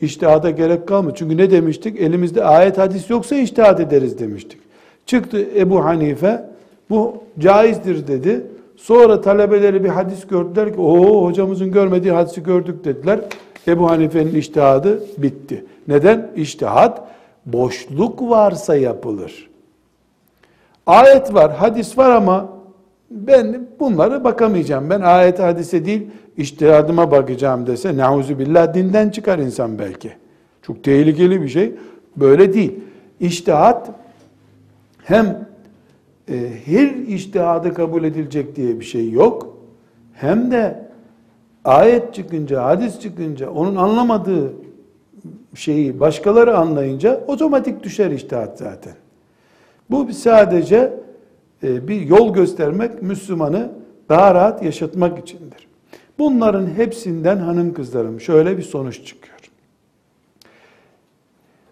[0.00, 1.16] İçtihada gerek kalmıyor.
[1.16, 2.00] Çünkü ne demiştik?
[2.00, 4.58] Elimizde ayet hadis yoksa içtihat ederiz demiştik.
[5.06, 6.44] Çıktı Ebu Hanife,
[6.90, 8.46] bu caizdir dedi.
[8.76, 13.20] Sonra talebeleri bir hadis gördüler ki, o hocamızın görmediği hadisi gördük dediler.
[13.68, 15.64] Ebu Hanife'nin iştihadı bitti.
[15.88, 16.30] Neden?
[16.36, 17.08] İçtihat
[17.46, 19.50] boşluk varsa yapılır.
[20.86, 22.48] Ayet var, hadis var ama
[23.10, 24.90] ben bunları bakamayacağım.
[24.90, 26.06] Ben ayet hadise değil,
[26.36, 30.12] iştihadıma bakacağım dese nauzu billah dinden çıkar insan belki.
[30.62, 31.74] Çok tehlikeli bir şey.
[32.16, 32.80] Böyle değil.
[33.20, 33.90] İştihat
[35.04, 35.48] hem
[36.28, 39.56] e, her iştihadı kabul edilecek diye bir şey yok.
[40.12, 40.88] Hem de
[41.64, 44.52] ayet çıkınca, hadis çıkınca onun anlamadığı
[45.54, 48.94] şeyi başkaları anlayınca otomatik düşer iştihat zaten.
[49.90, 50.92] Bu sadece
[51.62, 53.72] e, bir yol göstermek, Müslümanı
[54.08, 55.68] daha rahat yaşatmak içindir.
[56.18, 59.34] Bunların hepsinden hanım kızlarım şöyle bir sonuç çıkıyor.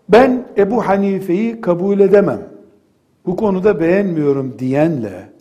[0.08, 2.48] Ben Ebu Hanife'yi kabul edemem.
[3.26, 5.32] Bu konuda beğenmiyorum diyenle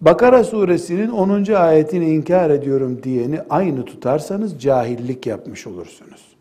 [0.00, 1.52] Bakara suresinin 10.
[1.52, 6.36] ayetini inkar ediyorum diyeni aynı tutarsanız cahillik yapmış olursunuz.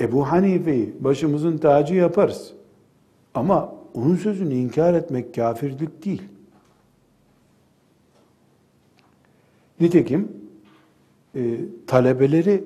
[0.00, 2.52] Ebu Hanife'yi başımızın tacı yaparız.
[3.34, 6.22] Ama onun sözünü inkar etmek kafirlik değil.
[9.80, 10.32] Nitekim
[11.34, 11.56] e,
[11.86, 12.64] talebeleri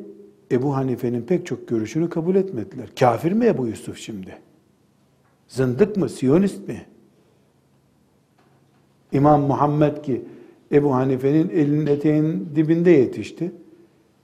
[0.52, 2.88] Ebu Hanife'nin pek çok görüşünü kabul etmediler.
[2.98, 4.47] Kafir mi Ebu Yusuf şimdi?
[5.49, 6.09] Zındık mı?
[6.09, 6.86] Siyonist mi?
[9.12, 10.24] İmam Muhammed ki
[10.72, 13.53] Ebu Hanife'nin elinin eteğinin dibinde yetişti.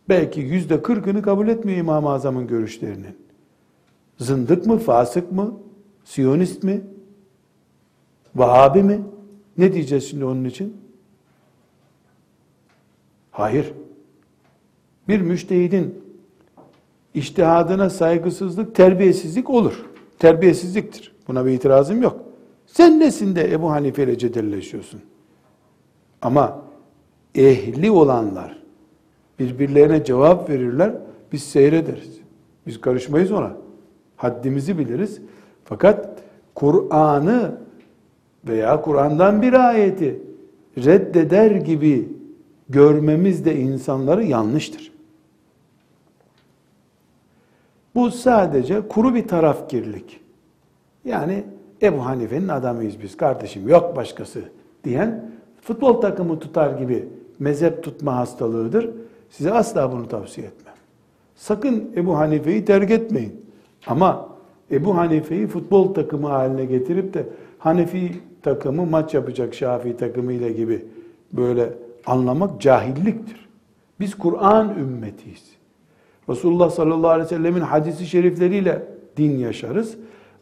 [0.08, 3.16] Belki yüzde kırkını kabul etmiyor İmam-ı Azam'ın görüşlerinin.
[4.18, 4.78] Zındık mı?
[4.78, 5.54] Fasık mı?
[6.04, 6.80] Siyonist mi?
[8.34, 9.00] Vahabi mi?
[9.58, 10.76] Ne diyeceğiz şimdi onun için?
[13.30, 13.72] Hayır.
[15.08, 16.04] Bir müştehidin
[17.14, 19.84] iştihadına saygısızlık, terbiyesizlik olur.
[20.18, 21.13] Terbiyesizliktir.
[21.28, 22.20] Buna bir itirazım yok.
[22.66, 25.00] Sen nesin de Ebu Hanife ile cedelleşiyorsun?
[26.22, 26.62] Ama
[27.34, 28.58] ehli olanlar
[29.38, 30.94] birbirlerine cevap verirler,
[31.32, 32.20] biz seyrederiz.
[32.66, 33.56] Biz karışmayız ona.
[34.16, 35.20] Haddimizi biliriz.
[35.64, 36.18] Fakat
[36.54, 37.58] Kur'an'ı
[38.48, 40.20] veya Kur'an'dan bir ayeti
[40.76, 42.08] reddeder gibi
[42.68, 44.92] görmemiz de insanları yanlıştır.
[47.94, 50.23] Bu sadece kuru bir tarafkirlik.
[51.04, 51.44] Yani
[51.82, 54.42] Ebu Hanife'nin adamıyız biz kardeşim yok başkası
[54.84, 55.30] diyen
[55.62, 58.90] futbol takımı tutar gibi mezhep tutma hastalığıdır.
[59.30, 60.74] Size asla bunu tavsiye etmem.
[61.36, 63.44] Sakın Ebu Hanife'yi terk etmeyin.
[63.86, 64.28] Ama
[64.70, 67.26] Ebu Hanife'yi futbol takımı haline getirip de
[67.58, 70.84] Hanefi takımı maç yapacak Şafii takımıyla gibi
[71.32, 71.72] böyle
[72.06, 73.48] anlamak cahilliktir.
[74.00, 75.44] Biz Kur'an ümmetiyiz.
[76.28, 78.82] Resulullah sallallahu aleyhi ve sellemin hadisi şerifleriyle
[79.16, 79.96] din yaşarız.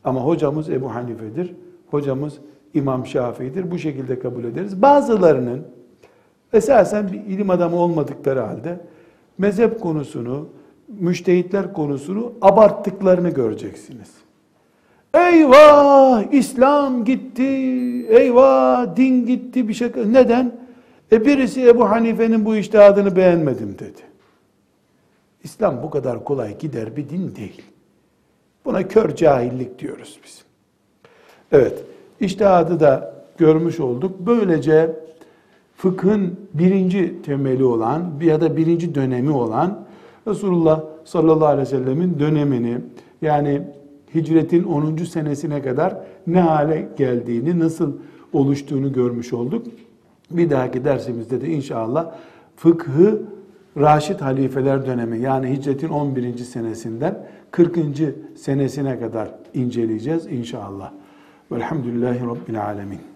[0.05, 1.55] Ama hocamız Ebu Hanife'dir.
[1.91, 2.39] Hocamız
[2.75, 3.71] İmam Şafii'dir.
[3.71, 4.83] Bu şekilde kabul ederiz.
[4.83, 5.67] Bazılarının
[6.53, 8.81] esasen bir ilim adamı olmadıkları halde
[9.39, 10.49] mezhep konusunu,
[10.89, 14.11] müştehitler konusunu abarttıklarını göreceksiniz.
[15.15, 17.43] Eyvah İslam gitti,
[18.09, 19.93] eyvah din gitti bir şey.
[20.07, 20.53] Neden?
[21.13, 24.03] E birisi Ebu Hanife'nin bu iştihadını beğenmedim dedi.
[25.43, 27.63] İslam bu kadar kolay gider bir din değil.
[28.65, 30.45] Buna kör cahillik diyoruz biz.
[31.53, 31.85] Evet,
[32.21, 34.13] iştihadı da görmüş olduk.
[34.21, 34.91] Böylece
[35.77, 39.85] fıkhın birinci temeli olan ya da birinci dönemi olan
[40.29, 42.79] Resulullah sallallahu aleyhi ve sellemin dönemini
[43.23, 43.63] yani
[44.15, 44.97] hicretin 10.
[44.97, 45.97] senesine kadar
[46.27, 47.93] ne hale geldiğini, nasıl
[48.33, 49.67] oluştuğunu görmüş olduk.
[50.31, 52.11] Bir dahaki dersimizde de inşallah
[52.57, 53.23] fıkhı
[53.77, 56.37] Raşid halifeler dönemi yani hicretin 11.
[56.37, 57.79] senesinden 40.
[58.37, 60.93] senesine kadar inceleyeceğiz inşallah.
[61.53, 63.12] Velhamdülillahi Rabbil Alemin.